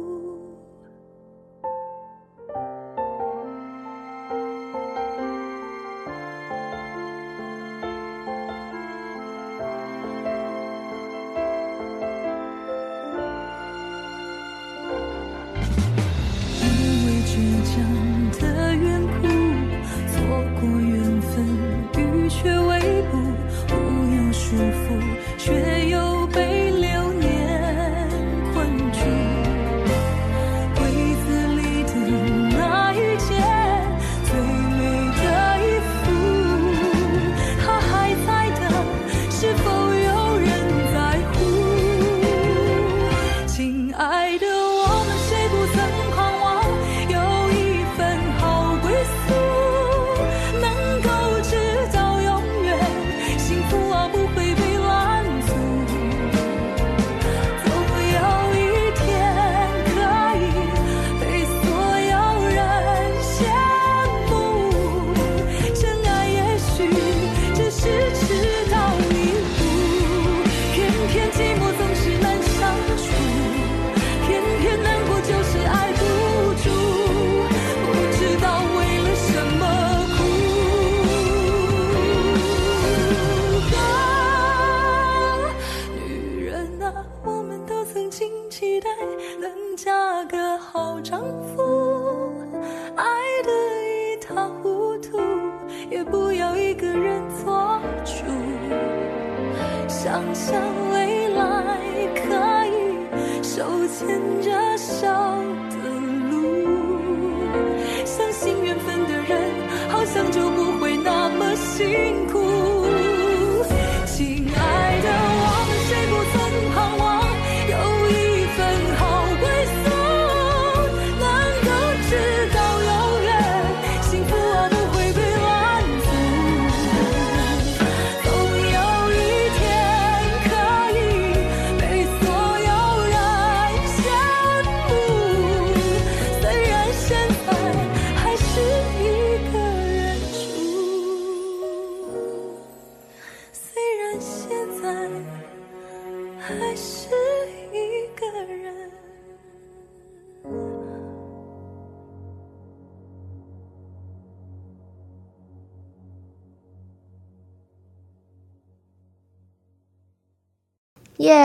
[100.06, 101.80] 想象未来
[102.14, 104.40] 可以手牵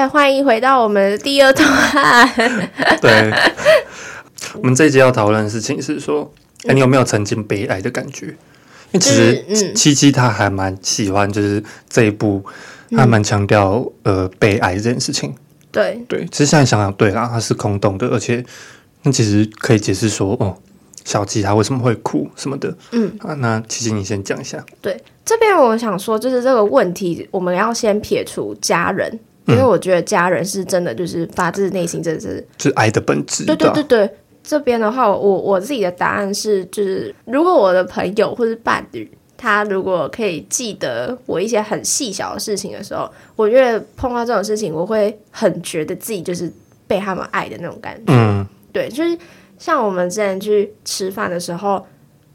[0.02, 0.08] 耶！
[0.08, 1.68] 欢迎回到我们的第二段。
[3.00, 3.32] 对，
[4.56, 6.32] 我们这一集要讨论的事情是说，
[6.66, 8.28] 哎，你有没有曾经悲哀的感觉？
[8.92, 12.44] 因为其实七七他还蛮喜欢，就是这一部，
[12.92, 15.34] 他蛮强调呃悲哀这件事情。
[15.72, 18.44] 对对，其实现在想想，对啦，他是空洞的，而且
[19.04, 20.58] 那其实可以解释说，哦，
[21.06, 22.76] 小七他为什么会哭什么的。
[22.92, 24.62] 嗯啊，那七七你先讲一下。
[24.82, 29.18] 对，这边我想说，就是这个问题，我们要先撇除家人，
[29.48, 33.46] 因为我觉得家人是真的，就是发自内心，真的是就是爱的本质。
[33.46, 34.10] 对对对对。
[34.44, 46.52] 这边的话，我我自己的答案是，就是如果我的朋友或是伴侣，他如果可以记得我一些很细小的事情的时候，我觉得碰到这种事情，我会很觉得自己就是
[46.88, 48.12] 被他们爱的那种感觉。
[48.14, 49.16] 嗯，对，就是
[49.60, 51.86] 像我们之前去吃饭的时候，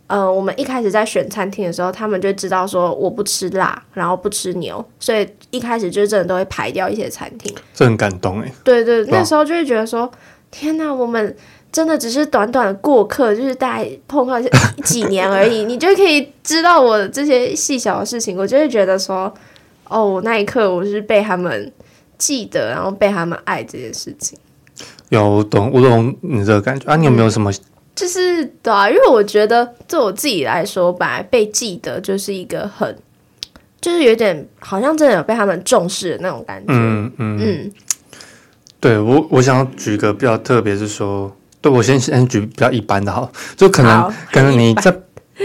[0.06, 7.54] 呃，我们一开始在选餐厅的时候，他们就知道说我不吃辣，然后不吃牛，所以一开始就真的都会排掉一些餐厅。
[7.74, 8.52] 这很感动哎。
[8.64, 10.10] 对对，那时候就会觉得说，
[10.50, 11.36] 天哪，我们。
[11.72, 14.40] 真的只是短短的过客，就是大概碰到
[14.82, 18.34] 几年而已，你就可以知道我这些细小的事情。
[18.38, 19.30] 我就会觉得说，
[19.86, 21.70] 哦，那一刻我是被他们
[22.16, 24.38] 记得，然后被他们爱这件事情。
[25.10, 26.96] 有懂，我懂你这个感觉啊。
[26.96, 27.52] 你有没有什么？
[27.96, 32.96] 就是对啊，因为我觉得对我自己来说，本来被记得就是一个很，
[33.80, 36.66] 就是有点好像真的有被他们重视的那种感觉。
[36.68, 37.72] 嗯嗯嗯。
[38.78, 41.34] 对我，我想要举一个比较特别，是说。
[41.58, 44.94] 对，我先先举比较一般的哈，就可能可能你在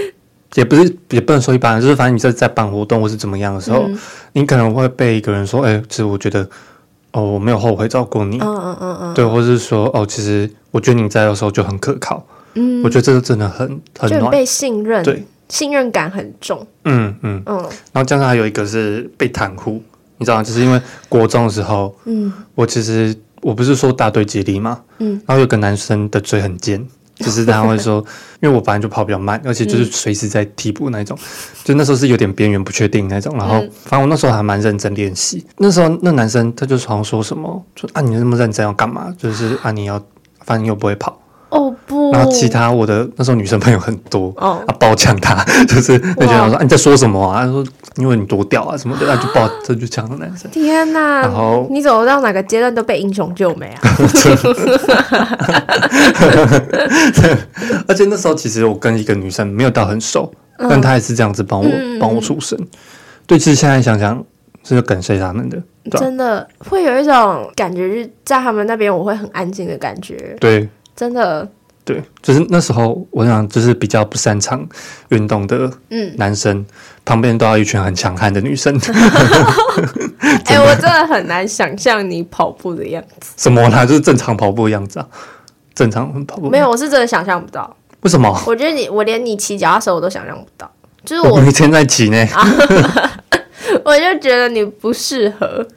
[0.54, 3.98] 也不是也不能说一般，就是反正你在在办活动或是怎么样的时候，嗯、
[4.34, 6.48] 你可能会被一个人说，哎，其实我觉得
[7.14, 12.24] 哦，我没有后悔照顾你，嗯嗯嗯嗯，对，或是说哦，其实我觉得你在的时候就很可靠，
[12.56, 17.58] 嗯，我觉得这个真的很很暖，被信任，对，信任感很重，嗯嗯嗯，
[17.92, 19.82] 然后加上还有一个是被袒护，
[20.18, 20.44] 你知道吗？
[20.44, 23.16] 就是因为国中的时候，嗯，我其实。
[23.44, 24.80] 我不是说大队接力嘛？
[25.00, 26.80] 嗯，然后有个男生的嘴很尖，
[27.16, 27.98] 就是他会说，
[28.40, 31.28] 因为我本来就跑比较慢，而且就是随时在替补那种，嗯、
[31.64, 33.36] 就那时候是有点边缘不确定那种。
[33.36, 35.44] 然后，反正我那时候还蛮认真练习。
[35.58, 39.12] 那时候那男生他就常说什么，说啊你那么认真要干嘛？
[39.18, 39.98] 就是啊你要，
[40.46, 41.20] 反正你又不会跑。
[41.52, 47.46] 哦不，然后其他我的那时候女生朋友很多，哦，啊爆呛他， 就是那些人说啊你在说什么啊？
[47.46, 47.64] 他说
[47.98, 50.50] 因为你多屌啊什么的，他就爆这就呛了男生。
[50.50, 51.20] 天哪！
[51.22, 53.82] 然后你走到哪个阶段都被英雄救美啊？
[57.88, 62.58] 而且那时候其实我跟一个女生没有到很熟，但她也是这样子帮我帮我出声。
[63.28, 64.24] 对，其实现在想想
[64.64, 65.62] 是感谢他们的，
[66.00, 70.38] 真的会有一种感觉，是在他们那边我会很安静的感觉。
[70.40, 70.70] 对。
[71.02, 71.50] 真的，
[71.84, 74.64] 对，就是那时候，我想就是比较不擅长
[75.10, 75.68] 运动的
[76.18, 76.66] 男生，嗯、
[77.04, 78.78] 旁边都要一群很强悍的女生。
[80.46, 83.32] 哎、 欸，我真的很难想象你跑步的样子。
[83.36, 83.84] 什么呢？
[83.84, 85.08] 就是正常跑步的样子啊，
[85.74, 86.52] 正常跑步。
[86.52, 87.76] 没有，我是真的想象不到。
[88.02, 88.32] 为什么？
[88.46, 90.72] 我觉得你，我连你骑脚踏车我都想象不到。
[91.04, 92.28] 就是我，我每天在骑呢。
[93.84, 95.68] 我就觉得你不适合。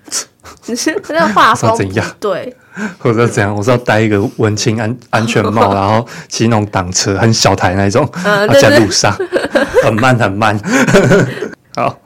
[0.61, 2.07] 只是那个画风怎样？
[2.21, 2.55] 对，
[2.99, 3.55] 或者怎样？
[3.55, 8.09] 我是要戴一个文青安 安全帽，然后骑那种挡车，很小台那种，
[8.61, 9.17] 在路上
[9.83, 10.59] 很慢很慢。
[11.77, 11.99] 好，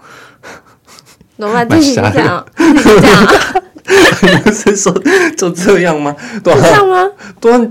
[1.39, 1.81] 怎么办？
[1.81, 3.27] 继续这样，继续这样。
[4.23, 4.93] 你不是说
[5.37, 6.14] 就这样吗？
[6.45, 7.07] 这样吗？
[7.41, 7.71] 对，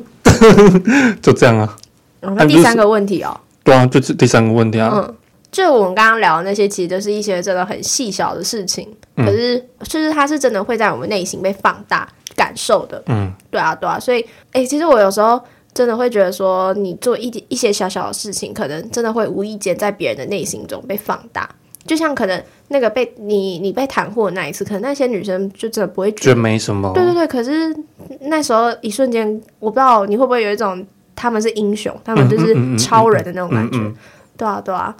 [1.21, 1.75] 就这样啊。
[2.21, 3.39] 那第三个问题哦。
[3.63, 4.91] 对啊，就是第三个问题啊。
[4.93, 5.15] 嗯
[5.49, 8.85] 就我们刚刚聊的那些，其实都是一些真的很细小的事情，
[9.15, 12.05] 嗯、可是就是它是真的会在我们内心被放大
[12.37, 13.03] 感受的。
[13.07, 14.21] 嗯，对啊，对啊，所以
[14.53, 15.37] 哎、欸，其实我有时候
[15.73, 21.49] 真的会觉得说，你做一点一些小小的事情，可能真的会无意间在别人的内心中被放大。
[21.85, 26.91] 就像可能那个被你你被袒护的那一次，可能那些女生就真的不会觉得没什么。
[26.93, 27.73] 对对对，可是
[28.21, 29.25] 那时候一瞬间，
[29.59, 30.85] 我不知道你会不会有一种
[31.15, 33.79] 他们是英雄，他们就是超人的那种感觉。
[34.35, 34.93] 对啊，对啊。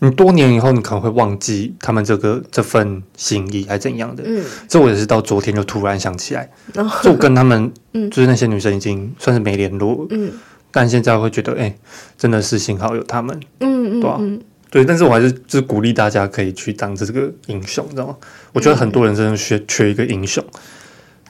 [0.00, 4.22] 你多年以后，你可能会忘记他们这个这份心意，还怎样的？
[4.24, 10.30] 嗯，这我也是到昨天就突然想起来，哦、就跟他们， 嗯，就是那些女生已经算是没联络，嗯，
[10.70, 11.78] 但现在会觉得，哎、欸，
[12.16, 14.18] 真的是幸好有他们，嗯对吧、啊？
[14.20, 18.16] 嗯，对，但是我还是就是鼓励大家可以去当这个英雄，你知道吗？
[18.52, 20.44] 我觉得很多人真的缺缺一个英雄，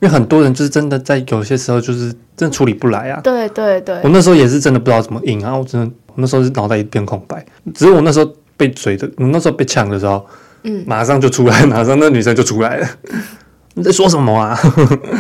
[0.01, 3.21] 因为很多人就是真的在有些时候就是真的处理不来啊。
[3.23, 8.31] 对对对，我那时候也是真的不知道怎么应啊，我真的我那时候是脑袋一片空白，只是我那时候。
[8.59, 10.27] 被追的，那时候被抢的时候，
[10.65, 12.89] 嗯，马上就出来， 马上那女生就出来了。
[13.73, 14.59] 你在说什么啊？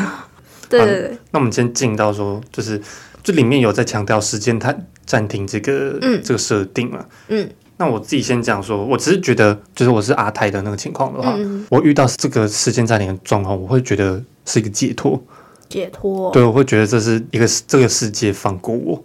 [0.68, 1.18] 对对对。
[1.30, 2.78] 那我们先进到说，就是
[3.22, 4.74] 这里面有在强调时间它
[5.06, 7.48] 暂停这个，嗯，这个设定嘛，嗯。
[7.80, 15.22] 那我自己先讲说，我只是觉得，就是我是阿泰的那个情况的话，嗯我遇到这个时间暂停的状况，我会觉得是一个解脱。
[15.68, 16.32] 解脱。
[16.32, 19.00] 对，我会觉得这是一个这个世界放过我，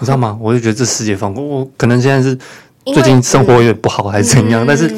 [0.00, 0.36] 你知道吗？
[0.40, 1.70] 我就觉得这世界放过我。
[1.76, 2.36] 可能现在是
[2.86, 4.64] 最近生活有点不好，还是怎样？
[4.64, 4.92] 嗯、但是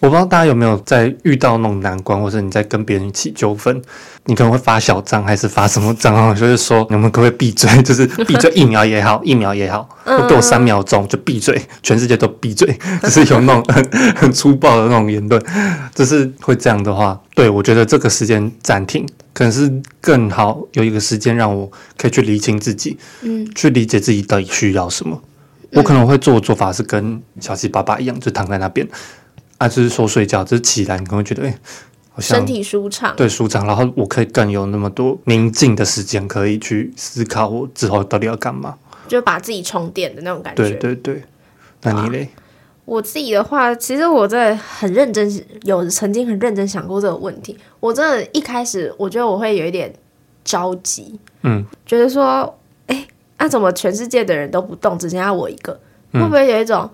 [0.00, 3.82] 我不知道大家有没有在遇到那种难关，或者你在跟别人起纠纷，
[4.26, 6.32] 你可能会发小账，还是发什么账啊？
[6.32, 7.68] 就是说你们可不可以闭嘴？
[7.82, 12.78] 就是闭嘴一秒也好，一秒也好， 我给我三秒钟就闭嘴，全世界都闭嘴。
[13.02, 15.42] 就是有那种很很粗暴的那种言论，
[15.94, 19.04] 就是会这样的话，对我觉得这个时间暂停。
[19.34, 25.20] 可能是更好有一个时间让我可以去理清自己，嗯，去理解自己到底需要什么。
[25.70, 28.86] 嗯、我可能会做的做法是跟小七爸爸一样，就躺在那边，
[29.58, 31.58] 啊，就是说睡觉，就是起来你可能会觉得，哎、欸，
[32.10, 33.66] 好像身体舒畅，对，舒畅。
[33.66, 40.62] 然后我可以更有那么多宁静的时间，可以去思考我之后到底要干嘛，就把自己充电的那种感觉。
[40.70, 41.22] 对对对，
[41.82, 42.28] 那你嘞？
[42.34, 42.46] 啊
[42.88, 45.30] 我自己的话，其实我真的很认真，
[45.64, 47.54] 有曾经很认真想过这个问题。
[47.80, 49.92] 我真的，一开始我觉得我会有一点
[50.42, 52.58] 着急，嗯，觉得说，
[53.38, 55.72] 哎，那怎么全世界的人都不动，只剩下我一个？
[56.12, 56.88] 嗯、会不会有一种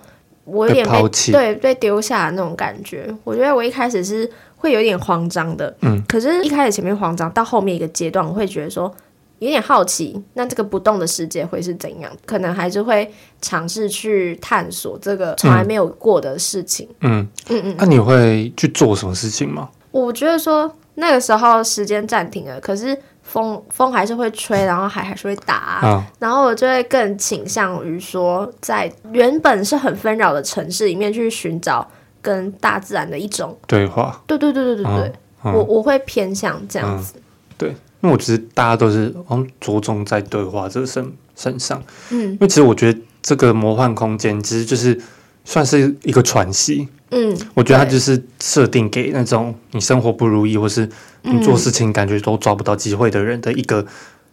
[0.44, 3.12] 我有点被，被，对，被丢下的那种感觉？
[3.24, 8.94] 我觉得我一开始是会有点慌张的，嗯，可是一开始前面慌张，到后面一个阶段，我会觉得说。
[9.40, 12.10] 有点好奇，那这个不动的世界会是怎样？
[12.24, 16.88] 可能还是会尝试去探索这个从来没有过的事情。
[17.00, 17.74] 嗯嗯嗯。
[17.76, 19.68] 那、嗯啊、你会去做什么事情吗？
[19.90, 22.96] 我觉得说那个时候时间暂停了，可是
[23.34, 31.84] 风风还是会吹，然后海还是会打，啊、然后我就会更倾向于说，在原本是很纷扰的城市里面去寻找
[32.22, 34.22] 跟大自然的一种对话。
[34.28, 35.12] 对对对对对对，
[35.42, 37.14] 嗯嗯、我我会偏向这样子。
[37.16, 37.22] 嗯、
[37.58, 37.68] 对。
[38.00, 45.00] 因为我觉得大家都是嗯着重在对话这个身身上，嗯，因为其实我觉得这个魔幻空间其实就是
[45.42, 50.88] 算是一个喘息，嗯，我觉得它就是设定给那种你生活不如意或是
[51.22, 53.86] 你做事情感觉都抓不到机会的人的一个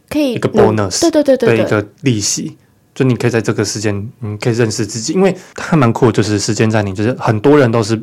[0.09, 2.57] 可以一个 bonus，对对对对，一个利息，
[2.95, 8.01] 就你可以在这个时间你可以认识自己，因为它蛮酷，就是时间暂停，就是很多人都是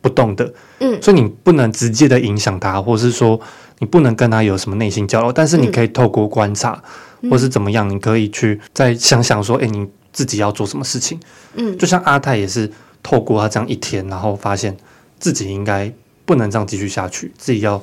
[0.00, 3.40] 不动的，嗯，所以你不能直接的影响他，或是说。
[3.78, 6.82] 你不能跟他有什么内心交流，但是你可以透过观察，
[7.20, 11.20] 嗯、或是怎么样，你可以去再想想说，哎、欸，你自己要做什么事情。
[11.56, 12.72] 嗯，就像阿泰也是
[13.06, 14.76] 透过他这样一天，然后发现
[15.20, 15.92] 自己应该
[16.24, 17.80] 不能这样继续下去，自己要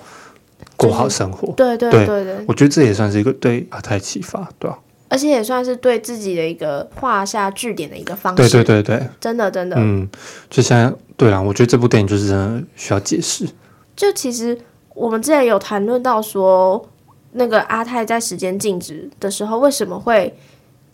[0.76, 1.53] 过好生活。
[1.53, 5.07] 对对对我觉得这也算是一个对阿泰启发，对吧、啊？
[5.07, 8.49] 而且也算是对自己的一个画下句点的一个方式。
[8.49, 10.09] 对对对对，真的真的，嗯，
[10.49, 13.47] 就像对啦，我觉得这部电影就是真的需要解释。
[13.95, 14.59] 就其实。
[14.95, 16.88] 我们之前有谈论到说，
[17.32, 20.32] 那个阿泰在时间静止的时候，为什么会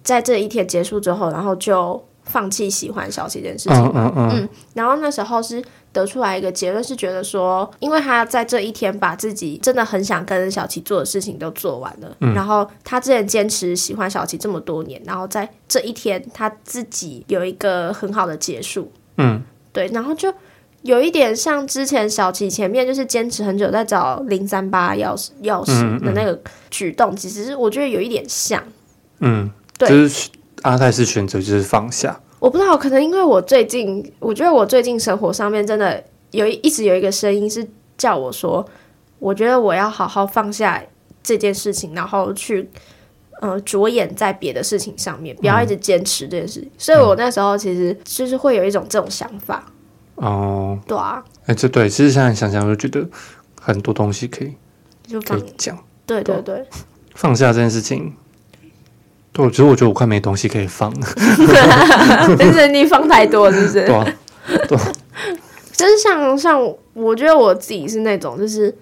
[0.01, 3.77] 在这一天结束之后，然后就放弃喜欢小琪这件事情？
[3.77, 4.49] 嗯嗯嗯，嗯。
[4.73, 5.61] 然后那时候是
[5.91, 18.91] 得出来一个结论，是觉得说，因为他在这一天把自己真的很想跟小琪做的事情都做完了，嗯、然后他之前坚持喜欢小琪这么多年，然后在这一天他自己有一个很好的结束。
[19.17, 20.33] 嗯，对，然后就。
[20.83, 28.63] 有一点像之前小琪前面就是坚持很久在找零三八钥匙钥匙的那个举动，嗯嗯、其实我觉得有一点像。
[29.19, 30.29] 嗯，对，就是
[30.63, 32.19] 阿泰是选择就是放下。
[32.39, 38.65] 我不知道，可能因为我最近，我觉得我最近生活上面真的有一直有一个声音是叫我说，
[39.19, 40.81] 我觉得我要好好放下
[41.21, 42.69] 这件事情，然后去
[43.41, 46.69] 呃着眼在别的事情上面，不要一直坚持这件事情。
[46.69, 49.63] 嗯、所以我那时候其实就是会有一种这种想法。
[50.15, 53.07] 哦，对啊，哎，这对，其实现在想想，就觉得
[53.61, 54.53] 很多东西可以
[55.07, 56.65] 就可以讲，对对对，
[57.15, 58.13] 放下这件事情，
[59.39, 61.07] 对，我觉得我觉得我快没东西可以放了，
[62.37, 63.85] 但是你放太多，是不是？
[63.85, 64.05] 对啊，
[64.67, 64.77] 对，
[65.71, 66.61] 就是像像，
[66.93, 68.73] 我觉得我自己是那种，就是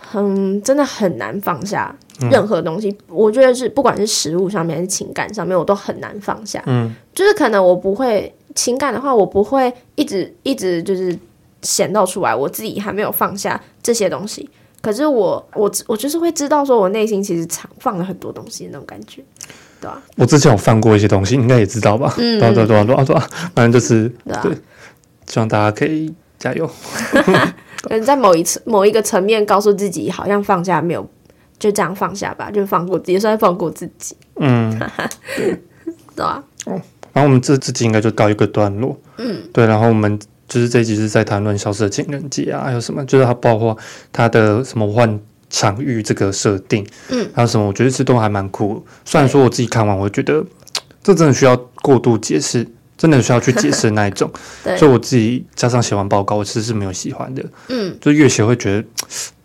[0.00, 1.94] 很真的很难放下
[2.30, 2.88] 任何东西。
[2.90, 6.62] 嗯、我觉得是不管是食物上面还是情感上面，我都很难放下。
[6.66, 8.32] 嗯，就是可能我不会。
[8.54, 11.14] 情感的话，我不会一直一直就是
[11.60, 14.48] 显露出来，我自己还没有放下这些东西。
[14.86, 19.20] 可是我我我就是会知道，说我内心其实藏放了很多东西的那种感觉，
[19.80, 20.02] 对吧、啊？
[20.16, 22.14] 我之前有放过一些东西，应该也知道吧？
[22.18, 23.16] 嗯，对对对对对，
[23.52, 24.52] 反正就是对，啊、对，
[25.26, 26.70] 希望大家可以加油。
[27.82, 31.04] 可能，在某一次某一个层面，告诉自己好像放下没有，
[31.58, 34.16] 就这样放下吧，就放过自己，也算放过自己。
[34.36, 34.78] 嗯，
[35.36, 35.60] 对，
[36.14, 36.40] 对啊？
[36.66, 36.80] 哦。
[37.12, 39.66] 然后我们这这集应该就告一个段落，嗯，对。
[39.66, 40.16] 然后我们
[40.48, 43.04] 就是这一集是在谈论《消失的情人节》啊，还有什么？
[43.04, 43.76] 就是它包括
[44.12, 45.20] 它的什么换
[45.50, 47.66] 场域这个设定，嗯，还有什么？
[47.66, 48.84] 我觉得这都还蛮酷。
[49.04, 50.44] 虽然说我自己看完，我觉得
[51.02, 52.66] 这真的需要过度解释
[52.96, 54.30] 真的需要去解释那一种。
[54.80, 57.44] 以我自己加上写完报告，我其实是没有喜欢的。
[57.68, 58.88] 嗯，就越写会觉得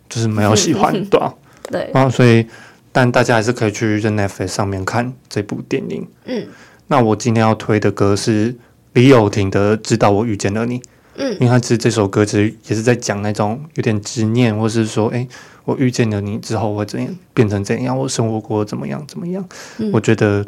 [0.08, 1.34] 就是没有喜欢，对啊。
[1.70, 1.90] 对。
[1.94, 2.46] 然后所以，
[2.90, 6.06] 但大家还是可以去 Netflix 上面看这部电影。
[6.26, 6.46] 嗯。
[6.88, 8.54] 那我今天要推的歌是
[8.92, 10.78] 李友廷的《直到我遇见了你》。
[11.16, 11.32] 嗯。
[11.34, 15.26] 因为他其实这首歌其实也是在讲那种有点执念，或是说，哎，
[15.64, 19.44] 我遇见了你之后会怎样变成怎样，我生活过怎么样怎么样。
[19.78, 19.90] 嗯。
[19.92, 20.44] 我觉得。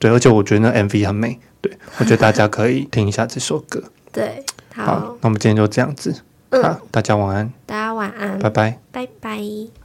[0.00, 1.36] 对，而且我觉得那 MV 很美。
[1.60, 3.82] 对， 我觉得大家可以听一下这首歌。
[4.12, 6.14] 对，好，好，那我们今天就这样子。
[6.50, 7.52] 嗯，好，大家晚安。
[7.66, 9.77] 大家晚安，拜拜，拜拜。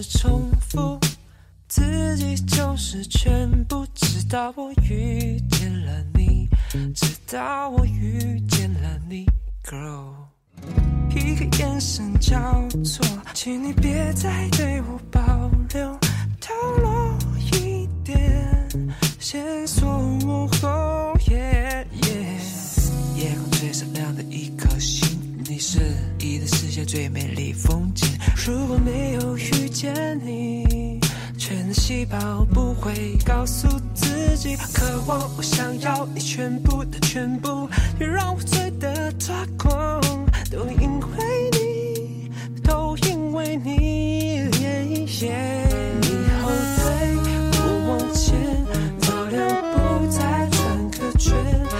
[0.00, 0.96] 是重复，
[1.66, 6.48] 自己就是全部，直到我遇见了你，
[6.94, 9.26] 直到我遇见了你
[9.64, 10.12] ，girl。
[11.10, 12.38] 一个眼神交
[12.84, 15.98] 错，请你别再对我保留，
[16.40, 17.16] 透露
[17.52, 18.68] 一点
[19.18, 19.98] 线索。
[20.24, 22.40] 午后，夜夜，
[23.16, 25.80] 夜空最闪亮的一颗星，你是
[26.20, 28.07] 一的世界最美丽风景。
[28.46, 31.00] 如果没有遇见你
[31.36, 37.68] 全能细胞不会告诉自己渴望我想要你全部的全部
[37.98, 40.00] 别让我醉得抓狂。
[40.50, 42.30] 都因为你
[42.62, 45.28] 都因为你 yeah
[46.00, 46.08] 你
[46.40, 46.82] 后退
[47.52, 48.26] 我往前
[48.98, 49.38] 走两
[49.74, 49.76] 步
[50.10, 51.77] 再转个圈。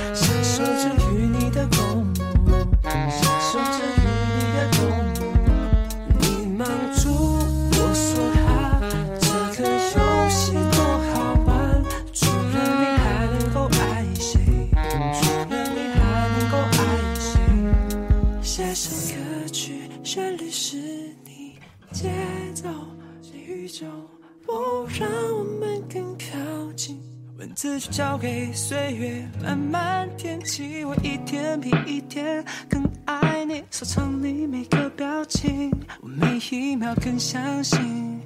[28.20, 38.20] 给岁月慢慢填起，我一天比一天更爱你，收藏你每个表情，我每一秒更相信，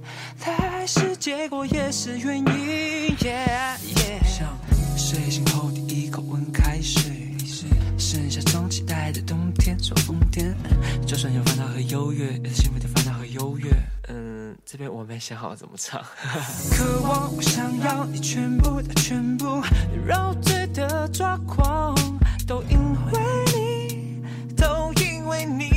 [0.46, 2.44] 来是结果也是原因。
[3.16, 4.58] Yeah, yeah 像
[4.98, 7.21] 睡醒后第一口温开水，
[14.72, 16.02] 这边我没想好怎么唱。
[16.72, 19.60] 渴望，我想要你全部的全部，
[20.06, 21.94] 让我醉得抓狂，
[22.46, 22.78] 都因
[23.10, 23.20] 为
[23.54, 24.24] 你，
[24.56, 25.71] 都因为你。